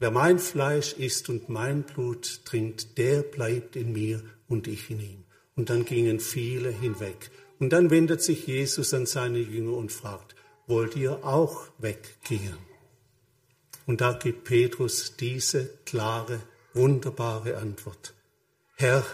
Wer 0.00 0.10
mein 0.12 0.38
Fleisch 0.38 0.92
isst 0.92 1.28
und 1.28 1.48
mein 1.48 1.82
Blut 1.82 2.44
trinkt, 2.44 2.98
der 2.98 3.22
bleibt 3.22 3.74
in 3.74 3.92
mir 3.92 4.22
und 4.46 4.68
ich 4.68 4.90
in 4.90 5.00
ihm. 5.00 5.24
Und 5.56 5.70
dann 5.70 5.84
gingen 5.84 6.20
viele 6.20 6.70
hinweg. 6.70 7.30
Und 7.58 7.70
dann 7.70 7.90
wendet 7.90 8.22
sich 8.22 8.46
Jesus 8.46 8.94
an 8.94 9.06
seine 9.06 9.40
Jünger 9.40 9.76
und 9.76 9.90
fragt, 9.90 10.36
wollt 10.68 10.94
ihr 10.94 11.24
auch 11.24 11.66
weggehen? 11.78 12.56
Und 13.86 14.00
da 14.00 14.12
gibt 14.12 14.44
Petrus 14.44 15.16
diese 15.16 15.66
klare, 15.84 16.40
wunderbare 16.74 17.56
Antwort. 17.56 18.14
Herr, 18.76 19.04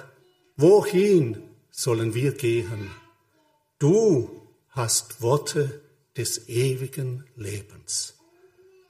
wohin 0.56 1.42
sollen 1.70 2.12
wir 2.12 2.32
gehen? 2.32 2.90
Du 3.78 4.42
hast 4.68 5.22
Worte 5.22 5.80
des 6.16 6.48
ewigen 6.48 7.24
Lebens. 7.36 8.14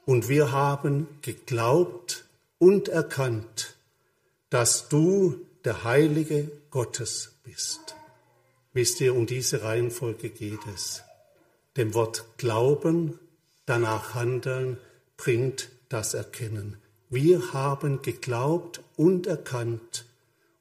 Und 0.07 0.29
wir 0.29 0.53
haben 0.53 1.09
geglaubt 1.23 2.25
und 2.59 2.89
erkannt, 2.89 3.77
dass 4.51 4.89
du 4.89 5.41
der 5.65 5.85
Heilige 5.85 6.51
Gottes 6.71 7.33
bist. 7.45 7.97
Wisst 8.73 9.01
ihr, 9.01 9.15
um 9.15 9.27
diese 9.27 9.63
Reihenfolge 9.63 10.29
geht 10.29 10.67
es. 10.75 11.03
Dem 11.77 11.95
Wort 11.95 12.25
Glauben, 12.37 13.19
danach 13.67 14.15
Handeln, 14.15 14.79
bringt 15.17 15.71
das 15.89 16.15
Erkennen. 16.15 16.77
Wir 17.09 17.53
haben 17.53 18.03
geglaubt 18.03 18.83
und 18.97 19.27
erkannt 19.27 20.05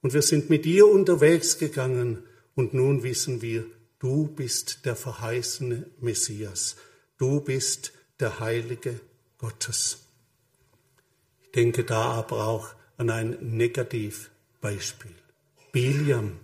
und 0.02 0.14
wir 0.14 0.22
sind 0.22 0.50
mit 0.50 0.66
dir 0.66 0.88
unterwegs 0.88 1.58
gegangen 1.58 2.24
und 2.56 2.74
nun 2.74 3.04
wissen 3.04 3.42
wir, 3.42 3.66
du 4.00 4.28
bist 4.28 4.86
der 4.86 4.96
verheißene 4.96 5.88
Messias, 6.00 6.76
du 7.18 7.42
bist 7.42 7.94
der 8.20 8.40
Heilige 8.40 8.92
Gottes. 8.92 9.13
Ich 11.42 11.52
denke 11.52 11.84
da 11.84 12.12
aber 12.14 12.48
auch 12.48 12.70
an 12.98 13.10
ein 13.10 13.38
Negativbeispiel. 13.42 15.12
Biliam, 15.72 16.40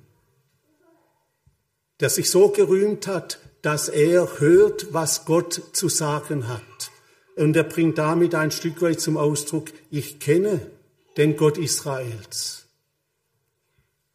der 2.00 2.10
sich 2.10 2.30
so 2.30 2.50
gerühmt 2.50 3.08
hat, 3.08 3.40
dass 3.62 3.90
er 3.90 4.40
hört, 4.40 4.94
was 4.94 5.26
Gott 5.26 5.62
zu 5.74 5.88
sagen 5.88 6.48
hat. 6.48 6.92
Und 7.36 7.56
er 7.56 7.64
bringt 7.64 7.98
damit 7.98 8.36
ein 8.36 8.52
Stück 8.52 8.82
weit 8.82 9.00
zum 9.00 9.18
Ausdruck, 9.18 9.70
ich 9.92 10.20
kenne 10.20 10.72
den 11.18 11.38
Gott 11.38 11.58
Israels. 11.58 12.66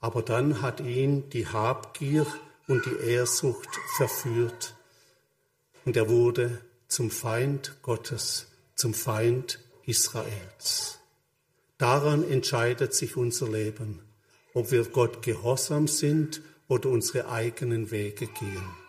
Aber 0.01 0.23
dann 0.23 0.61
hat 0.61 0.81
ihn 0.81 1.31
die 1.31 1.47
Habgier 1.47 2.27
und 2.66 2.85
die 2.85 3.07
Ehrsucht 3.07 3.68
verführt. 3.97 4.75
Und 5.85 5.97
er 5.97 6.09
wurde 6.09 6.61
zum 6.88 7.11
Feind 7.11 7.77
Gottes 7.83 8.47
zum 8.75 8.95
Feind 8.95 9.61
Israels. 9.87 10.99
Daran 11.79 12.29
entscheidet 12.29 12.95
sich 12.95 13.17
unser 13.17 13.49
Leben, 13.51 14.01
ob 14.53 14.71
wir 14.71 14.85
Gott 14.85 15.23
gehorsam 15.23 15.89
sind 15.89 16.43
oder 16.69 16.89
unsere 16.89 17.29
eigenen 17.29 17.91
Wege 17.91 18.27
gehen. 18.27 18.85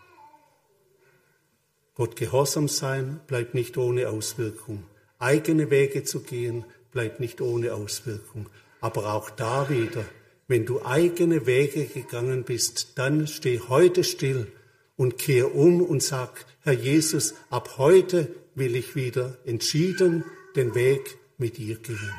Gott 1.94 2.16
gehorsam 2.16 2.68
sein 2.68 3.20
bleibt 3.26 3.54
nicht 3.54 3.76
ohne 3.76 4.10
Auswirkung. 4.10 4.84
Eigene 5.18 5.70
Wege 5.70 6.04
zu 6.04 6.20
gehen 6.20 6.64
bleibt 6.92 7.20
nicht 7.20 7.40
ohne 7.40 7.74
Auswirkung. 7.74 8.48
Aber 8.80 9.14
auch 9.14 9.30
da 9.30 9.68
wieder, 9.70 10.04
wenn 10.46 10.66
du 10.66 10.84
eigene 10.84 11.46
Wege 11.46 11.86
gegangen 11.86 12.44
bist, 12.44 12.92
dann 12.98 13.26
steh 13.26 13.60
heute 13.60 14.04
still 14.04 14.52
und 14.96 15.18
kehr 15.18 15.54
um 15.54 15.82
und 15.82 16.02
sag, 16.02 16.44
Herr 16.60 16.74
Jesus, 16.74 17.34
ab 17.50 17.78
heute 17.78 18.28
will 18.56 18.74
ich 18.74 18.96
wieder 18.96 19.38
entschieden 19.44 20.24
den 20.56 20.74
Weg 20.74 21.18
mit 21.38 21.58
dir 21.58 21.76
gehen. 21.76 22.12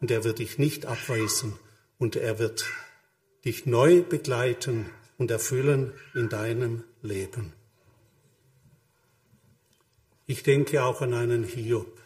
Und 0.00 0.10
er 0.10 0.24
wird 0.24 0.40
dich 0.40 0.58
nicht 0.58 0.86
abweisen 0.86 1.52
und 1.98 2.16
er 2.16 2.38
wird 2.38 2.64
dich 3.44 3.66
neu 3.66 4.02
begleiten 4.02 4.86
und 5.18 5.30
erfüllen 5.30 5.92
in 6.14 6.28
deinem 6.28 6.82
Leben. 7.02 7.52
Ich 10.26 10.42
denke 10.42 10.82
auch 10.82 11.02
an 11.02 11.12
einen 11.12 11.44
Hiob. 11.44 12.00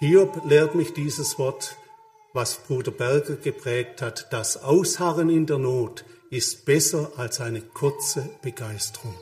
Hiob 0.00 0.44
lehrt 0.48 0.74
mich 0.74 0.92
dieses 0.92 1.38
Wort, 1.38 1.76
was 2.32 2.64
Bruder 2.64 2.90
Berger 2.90 3.36
geprägt 3.36 4.02
hat, 4.02 4.32
das 4.32 4.62
Ausharren 4.62 5.30
in 5.30 5.46
der 5.46 5.58
Not 5.58 6.04
ist 6.30 6.64
besser 6.64 7.12
als 7.16 7.40
eine 7.40 7.60
kurze 7.60 8.30
Begeisterung. 8.42 9.14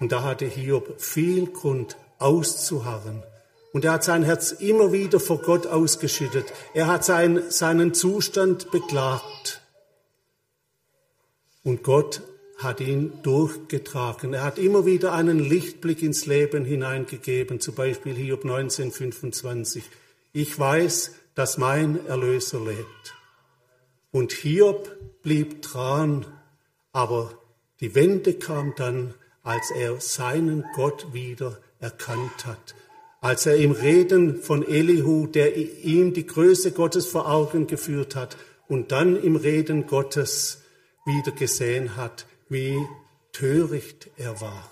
Und 0.00 0.12
da 0.12 0.22
hatte 0.22 0.46
Hiob 0.46 1.00
viel 1.00 1.46
Grund 1.46 1.96
auszuharren. 2.18 3.22
Und 3.72 3.84
er 3.84 3.92
hat 3.92 4.04
sein 4.04 4.22
Herz 4.22 4.52
immer 4.52 4.92
wieder 4.92 5.20
vor 5.20 5.38
Gott 5.42 5.66
ausgeschüttet. 5.66 6.46
Er 6.74 6.86
hat 6.86 7.04
sein, 7.04 7.42
seinen 7.50 7.94
Zustand 7.94 8.70
beklagt. 8.70 9.60
Und 11.62 11.82
Gott 11.82 12.22
hat 12.58 12.80
ihn 12.80 13.22
durchgetragen. 13.22 14.34
Er 14.34 14.42
hat 14.42 14.58
immer 14.58 14.84
wieder 14.84 15.12
einen 15.12 15.38
Lichtblick 15.38 16.02
ins 16.02 16.26
Leben 16.26 16.64
hineingegeben, 16.64 17.60
zum 17.60 17.74
Beispiel 17.74 18.14
Hiob 18.14 18.44
1925. 18.44 19.84
Ich 20.32 20.58
weiß, 20.58 21.12
dass 21.34 21.56
mein 21.58 22.04
Erlöser 22.06 22.58
lebt. 22.58 23.14
Und 24.10 24.32
Hiob 24.32 25.22
blieb 25.22 25.62
dran, 25.62 26.26
aber 26.92 27.30
die 27.80 27.94
Wende 27.94 28.34
kam 28.34 28.74
dann, 28.74 29.14
als 29.48 29.70
er 29.70 29.98
seinen 29.98 30.62
Gott 30.74 31.14
wieder 31.14 31.58
erkannt 31.80 32.44
hat, 32.44 32.74
als 33.22 33.46
er 33.46 33.56
im 33.56 33.70
Reden 33.70 34.42
von 34.42 34.62
Elihu, 34.62 35.26
der 35.26 35.56
ihm 35.56 36.12
die 36.12 36.26
Größe 36.26 36.72
Gottes 36.72 37.06
vor 37.06 37.30
Augen 37.30 37.66
geführt 37.66 38.14
hat, 38.14 38.36
und 38.68 38.92
dann 38.92 39.16
im 39.16 39.36
Reden 39.36 39.86
Gottes 39.86 40.60
wieder 41.06 41.32
gesehen 41.32 41.96
hat, 41.96 42.26
wie 42.50 42.76
töricht 43.32 44.10
er 44.18 44.38
war. 44.42 44.70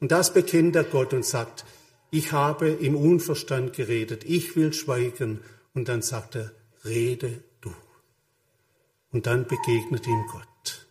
Und 0.00 0.10
das 0.10 0.32
bekennt 0.32 0.74
er 0.74 0.84
Gott 0.84 1.12
und 1.12 1.26
sagt, 1.26 1.66
ich 2.10 2.32
habe 2.32 2.70
im 2.70 2.96
Unverstand 2.96 3.74
geredet, 3.74 4.24
ich 4.24 4.56
will 4.56 4.72
schweigen. 4.72 5.42
Und 5.74 5.90
dann 5.90 6.00
sagt 6.00 6.34
er, 6.34 6.52
rede 6.86 7.42
du. 7.60 7.74
Und 9.12 9.26
dann 9.26 9.46
begegnet 9.46 10.06
ihm 10.06 10.24
Gott. 10.32 10.86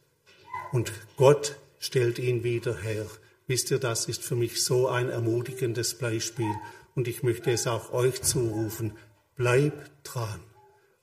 Und 0.71 0.93
Gott 1.15 1.58
stellt 1.80 2.20
ihn 2.20 2.44
wieder 2.44 2.76
her. 2.78 3.06
Wisst 3.48 3.72
ihr, 3.72 3.80
das 3.80 4.08
ist 4.08 4.24
für 4.24 4.36
mich 4.36 4.63
so 4.63 4.88
ein 4.88 5.10
ermutigendes 5.10 5.98
Beispiel. 5.98 6.54
Und 6.96 7.08
ich 7.08 7.24
möchte 7.24 7.52
es 7.52 7.68
auch 7.68 7.94
euch 7.94 8.22
zurufen. 8.22 8.94
Bleib 9.36 10.04
dran. 10.04 10.40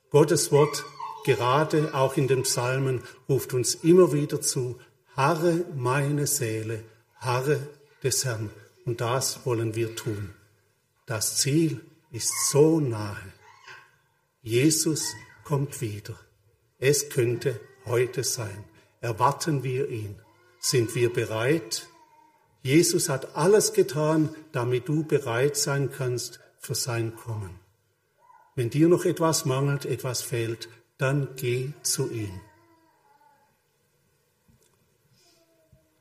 Gottes 0.09 0.51
Wort, 0.51 0.85
gerade 1.25 1.93
auch 1.93 2.17
in 2.17 2.27
den 2.27 2.43
Psalmen, 2.43 3.01
ruft 3.27 3.53
uns 3.53 3.75
immer 3.75 4.13
wieder 4.13 4.41
zu. 4.41 4.79
Harre 5.15 5.65
meine 5.75 6.27
Seele, 6.27 6.83
harre 7.17 7.59
des 8.03 8.25
Herrn. 8.25 8.49
Und 8.85 9.01
das 9.01 9.45
wollen 9.45 9.75
wir 9.75 9.95
tun. 9.95 10.33
Das 11.05 11.37
Ziel 11.37 11.81
ist 12.11 12.31
so 12.49 12.79
nahe. 12.79 13.33
Jesus 14.41 15.13
kommt 15.43 15.81
wieder. 15.81 16.15
Es 16.77 17.09
könnte 17.09 17.59
heute 17.85 18.23
sein. 18.23 18.63
Erwarten 19.01 19.63
wir 19.63 19.89
ihn. 19.89 20.21
Sind 20.67 20.95
wir 20.95 21.13
bereit? 21.13 21.85
Jesus 22.63 23.07
hat 23.07 23.35
alles 23.35 23.73
getan, 23.73 24.33
damit 24.51 24.89
du 24.89 25.03
bereit 25.03 25.57
sein 25.57 25.91
kannst 25.91 26.39
für 26.57 26.73
sein 26.73 27.15
Kommen. 27.15 27.59
Wenn 28.55 28.71
dir 28.71 28.87
noch 28.87 29.05
etwas 29.05 29.45
mangelt, 29.45 29.85
etwas 29.85 30.23
fehlt, 30.23 30.67
dann 30.97 31.27
geh 31.35 31.71
zu 31.83 32.09
ihm. 32.09 32.41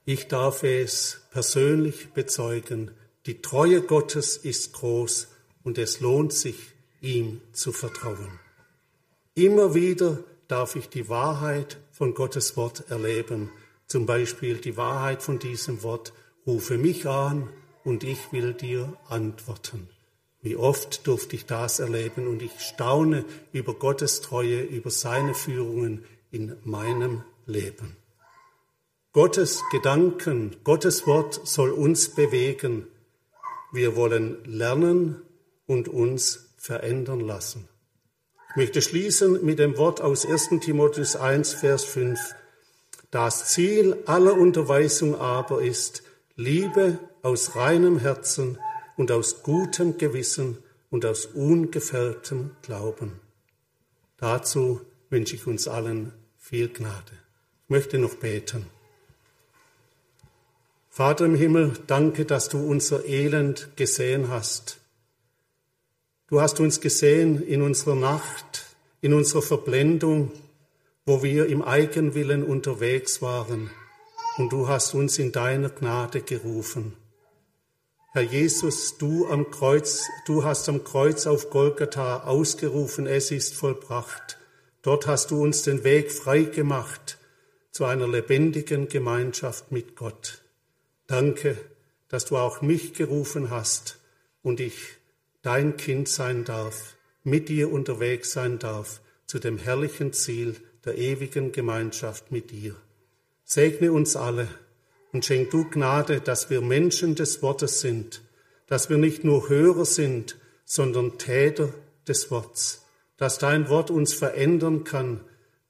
Ich 0.07 0.29
darf 0.29 0.63
es 0.63 1.21
persönlich 1.31 2.15
bezeugen, 2.15 2.91
die 3.27 3.43
Treue 3.43 3.83
Gottes 3.83 4.39
ist 4.39 4.73
groß 4.73 5.29
und 5.63 5.77
es 5.77 6.01
lohnt 6.01 6.33
sich, 6.33 6.57
ihm 7.03 7.43
zu 7.53 7.71
vertrauen. 7.71 8.41
Immer 9.35 9.75
wieder 9.75 10.25
darf 10.49 10.75
ich 10.75 10.89
die 10.89 11.11
Wahrheit 11.11 11.77
von 11.93 12.15
Gottes 12.15 12.57
Wort 12.57 12.89
erleben 12.89 13.51
zum 13.87 14.07
Beispiel 14.07 14.57
die 14.57 14.77
Wahrheit 14.77 15.23
von 15.23 15.39
diesem 15.39 15.83
Wort, 15.83 16.13
rufe 16.47 16.79
mich 16.79 17.07
an 17.07 17.49
und 17.85 18.05
ich 18.05 18.33
will 18.33 18.55
dir 18.55 18.97
antworten. 19.09 19.89
Wie 20.41 20.57
oft 20.57 21.07
durfte 21.07 21.37
ich 21.37 21.47
das 21.47 21.79
erleben 21.79 22.27
und 22.27 22.43
ich 22.43 22.61
staune 22.61 23.25
über 23.53 23.75
Gottes 23.75 24.21
Treue, 24.21 24.61
über 24.61 24.91
seine 24.91 25.35
Führungen 25.35 26.05
in 26.31 26.57
meinem 26.65 27.23
Leben. 27.47 27.97
Gottes 29.13 29.63
Gedanken, 29.71 30.57
Gottes 30.65 31.07
Wort 31.07 31.41
soll 31.47 31.71
uns 31.71 32.09
bewegen. 32.09 32.89
Wir 33.73 33.97
wollen 33.97 34.45
lernen 34.45 35.23
und 35.67 35.89
uns 35.89 36.53
verändern 36.59 37.21
lassen. 37.21 37.69
Ich 38.51 38.57
möchte 38.57 38.83
schließen 38.83 39.45
mit 39.45 39.59
dem 39.59 39.77
Wort 39.79 40.01
aus 40.01 40.27
1 40.27 40.61
Timotheus 40.61 41.17
1, 41.17 41.55
Vers 41.55 41.85
5. 41.85 42.19
Das 43.15 43.47
Ziel 43.47 43.97
aller 44.07 44.35
Unterweisung 44.35 45.15
aber 45.15 45.63
ist 45.63 46.03
Liebe 46.35 46.99
aus 47.23 47.55
reinem 47.55 48.01
Herzen 48.01 48.59
und 48.97 49.13
aus 49.13 49.45
gutem 49.45 49.99
Gewissen 49.99 50.59
und 50.91 51.07
aus 51.07 51.27
ungefährtem 51.27 52.51
Glauben. 52.63 53.21
Dazu 54.17 54.81
wünsche 55.11 55.37
ich 55.37 55.47
uns 55.47 55.69
allen 55.69 56.13
viel 56.39 56.69
Gnade. 56.69 57.13
Ich 57.63 57.71
möchte 57.71 57.99
noch 57.99 58.17
beten. 58.17 58.67
Vater 60.91 61.27
im 61.27 61.37
Himmel, 61.37 61.75
danke, 61.87 62.25
dass 62.25 62.49
du 62.49 62.69
unser 62.69 63.05
Elend 63.05 63.77
gesehen 63.77 64.29
hast. 64.29 64.79
Du 66.27 66.41
hast 66.41 66.59
uns 66.59 66.81
gesehen 66.81 67.41
in 67.47 67.63
unserer 67.63 67.95
Nacht, 67.95 68.67
in 69.01 69.15
unserer 69.15 69.43
Verblendung, 69.43 70.33
wo 71.07 71.23
wir 71.23 71.47
im 71.47 71.63
Eigenwillen 71.63 72.43
unterwegs 72.43 73.21
waren, 73.21 73.71
und 74.37 74.53
du 74.53 74.67
hast 74.69 74.95
uns 74.95 75.19
in 75.19 75.31
deiner 75.31 75.69
Gnade 75.69 76.21
gerufen. 76.21 76.97
Herr 78.13 78.23
Jesus, 78.23 78.97
du 78.99 79.27
am 79.29 79.51
Kreuz, 79.51 80.09
du 80.27 80.45
hast 80.45 80.69
am 80.69 80.83
Kreuz 80.83 81.27
auf 81.27 81.51
Golgatha 81.51 82.25
ausgerufen, 82.25 83.07
es 83.07 83.31
ist 83.31 83.55
vollbracht. 83.55 84.39
Dort 84.83 85.07
hast 85.07 85.31
du 85.31 85.43
uns 85.43 85.63
den 85.63 85.85
Weg 85.85 86.11
frei 86.13 86.43
gemacht 86.43 87.19
zu 87.71 87.85
einer 87.85 88.07
lebendigen 88.07 88.89
Gemeinschaft 88.89 89.73
mit 89.73 89.97
Gott. 89.97 90.43
Danke, 91.07 91.57
dass 92.09 92.25
du 92.25 92.37
auch 92.37 92.63
mich 92.63 92.95
gerufen 92.95 93.51
hast 93.51 93.99
und 94.43 94.61
ich 94.61 94.77
dein 95.43 95.77
Kind 95.77 96.09
sein 96.09 96.45
darf, 96.45 96.97
mit 97.25 97.49
dir 97.49 97.73
unterwegs 97.73 98.33
sein 98.33 98.59
darf, 98.59 99.01
zu 99.27 99.39
dem 99.39 99.59
herrlichen 99.59 100.13
Ziel 100.13 100.57
der 100.85 100.99
ewigen 100.99 101.53
Gemeinschaft 101.53 102.31
mit 102.31 102.51
dir. 102.51 102.75
Segne 103.45 103.93
uns 103.93 104.17
alle 104.17 104.49
und 105.13 105.25
schenk 105.25 105.51
du 105.51 105.65
Gnade, 105.69 106.21
dass 106.21 106.51
wir 106.51 106.61
Menschen 106.61 107.15
des 107.15 107.43
Wortes 107.43 107.81
sind, 107.81 108.23
dass 108.67 108.91
wir 108.91 108.99
nicht 108.99 109.25
nur 109.25 109.49
Hörer 109.49 109.85
sind, 109.85 110.37
sondern 110.65 111.19
Täter 111.19 111.73
des 112.09 112.31
Wortes, 112.31 112.85
dass 113.17 113.39
dein 113.39 113.69
Wort 113.69 113.91
uns 113.91 114.13
verändern 114.15 114.85
kann, 114.85 115.21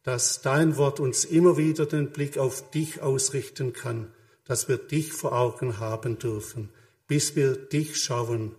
dass 0.03 0.43
dein 0.43 0.77
Wort 0.77 1.01
uns 1.01 1.25
immer 1.25 1.57
wieder 1.57 1.87
den 1.87 2.11
Blick 2.11 2.39
auf 2.39 2.71
dich 2.71 3.01
ausrichten 3.01 3.73
kann, 3.73 4.13
dass 4.45 4.69
wir 4.69 4.77
dich 4.77 5.13
vor 5.13 5.33
Augen 5.33 5.79
haben 5.79 6.19
dürfen, 6.19 6.71
bis 7.07 7.37
wir 7.37 7.57
dich 7.57 7.97
schauen 7.97 8.55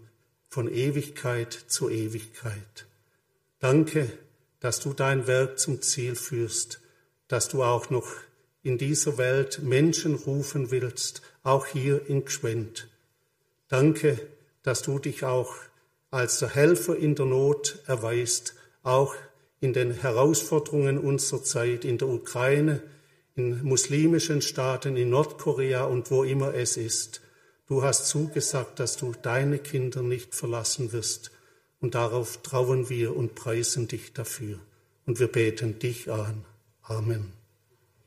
von 0.49 0.71
Ewigkeit 0.71 1.53
zu 1.53 1.89
Ewigkeit. 1.89 2.87
Danke, 3.59 4.11
dass 4.59 4.79
du 4.79 4.93
dein 4.93 5.27
Werk 5.27 5.59
zum 5.59 5.81
Ziel 5.81 6.15
führst, 6.15 6.81
dass 7.27 7.49
du 7.49 7.63
auch 7.63 7.89
noch 7.89 8.07
in 8.63 8.77
dieser 8.77 9.17
Welt 9.17 9.61
Menschen 9.61 10.15
rufen 10.15 10.71
willst, 10.71 11.21
auch 11.43 11.67
hier 11.67 12.07
in 12.07 12.25
Gschwend. 12.25 12.87
Danke, 13.67 14.19
dass 14.63 14.81
du 14.81 14.99
dich 14.99 15.23
auch 15.23 15.53
als 16.09 16.39
der 16.39 16.49
Helfer 16.49 16.95
in 16.95 17.15
der 17.15 17.25
Not 17.25 17.79
erweist, 17.85 18.55
auch 18.83 19.15
in 19.59 19.73
den 19.73 19.91
Herausforderungen 19.91 20.97
unserer 20.97 21.43
Zeit 21.43 21.85
in 21.85 21.97
der 21.97 22.07
Ukraine, 22.07 22.81
in 23.35 23.63
muslimischen 23.63 24.41
Staaten, 24.41 24.95
in 24.95 25.09
Nordkorea 25.09 25.85
und 25.85 26.09
wo 26.09 26.23
immer 26.23 26.53
es 26.53 26.77
ist. 26.77 27.21
Du 27.67 27.83
hast 27.83 28.07
zugesagt, 28.07 28.79
dass 28.79 28.97
du 28.97 29.13
deine 29.21 29.59
Kinder 29.59 30.01
nicht 30.01 30.35
verlassen 30.35 30.91
wirst. 30.93 31.31
Und 31.79 31.95
darauf 31.95 32.41
trauen 32.41 32.89
wir 32.89 33.15
und 33.15 33.35
preisen 33.35 33.87
dich 33.87 34.13
dafür. 34.13 34.59
Und 35.05 35.19
wir 35.19 35.27
beten 35.27 35.77
dich 35.79 36.11
an. 36.11 36.45
Amen. 36.81 37.34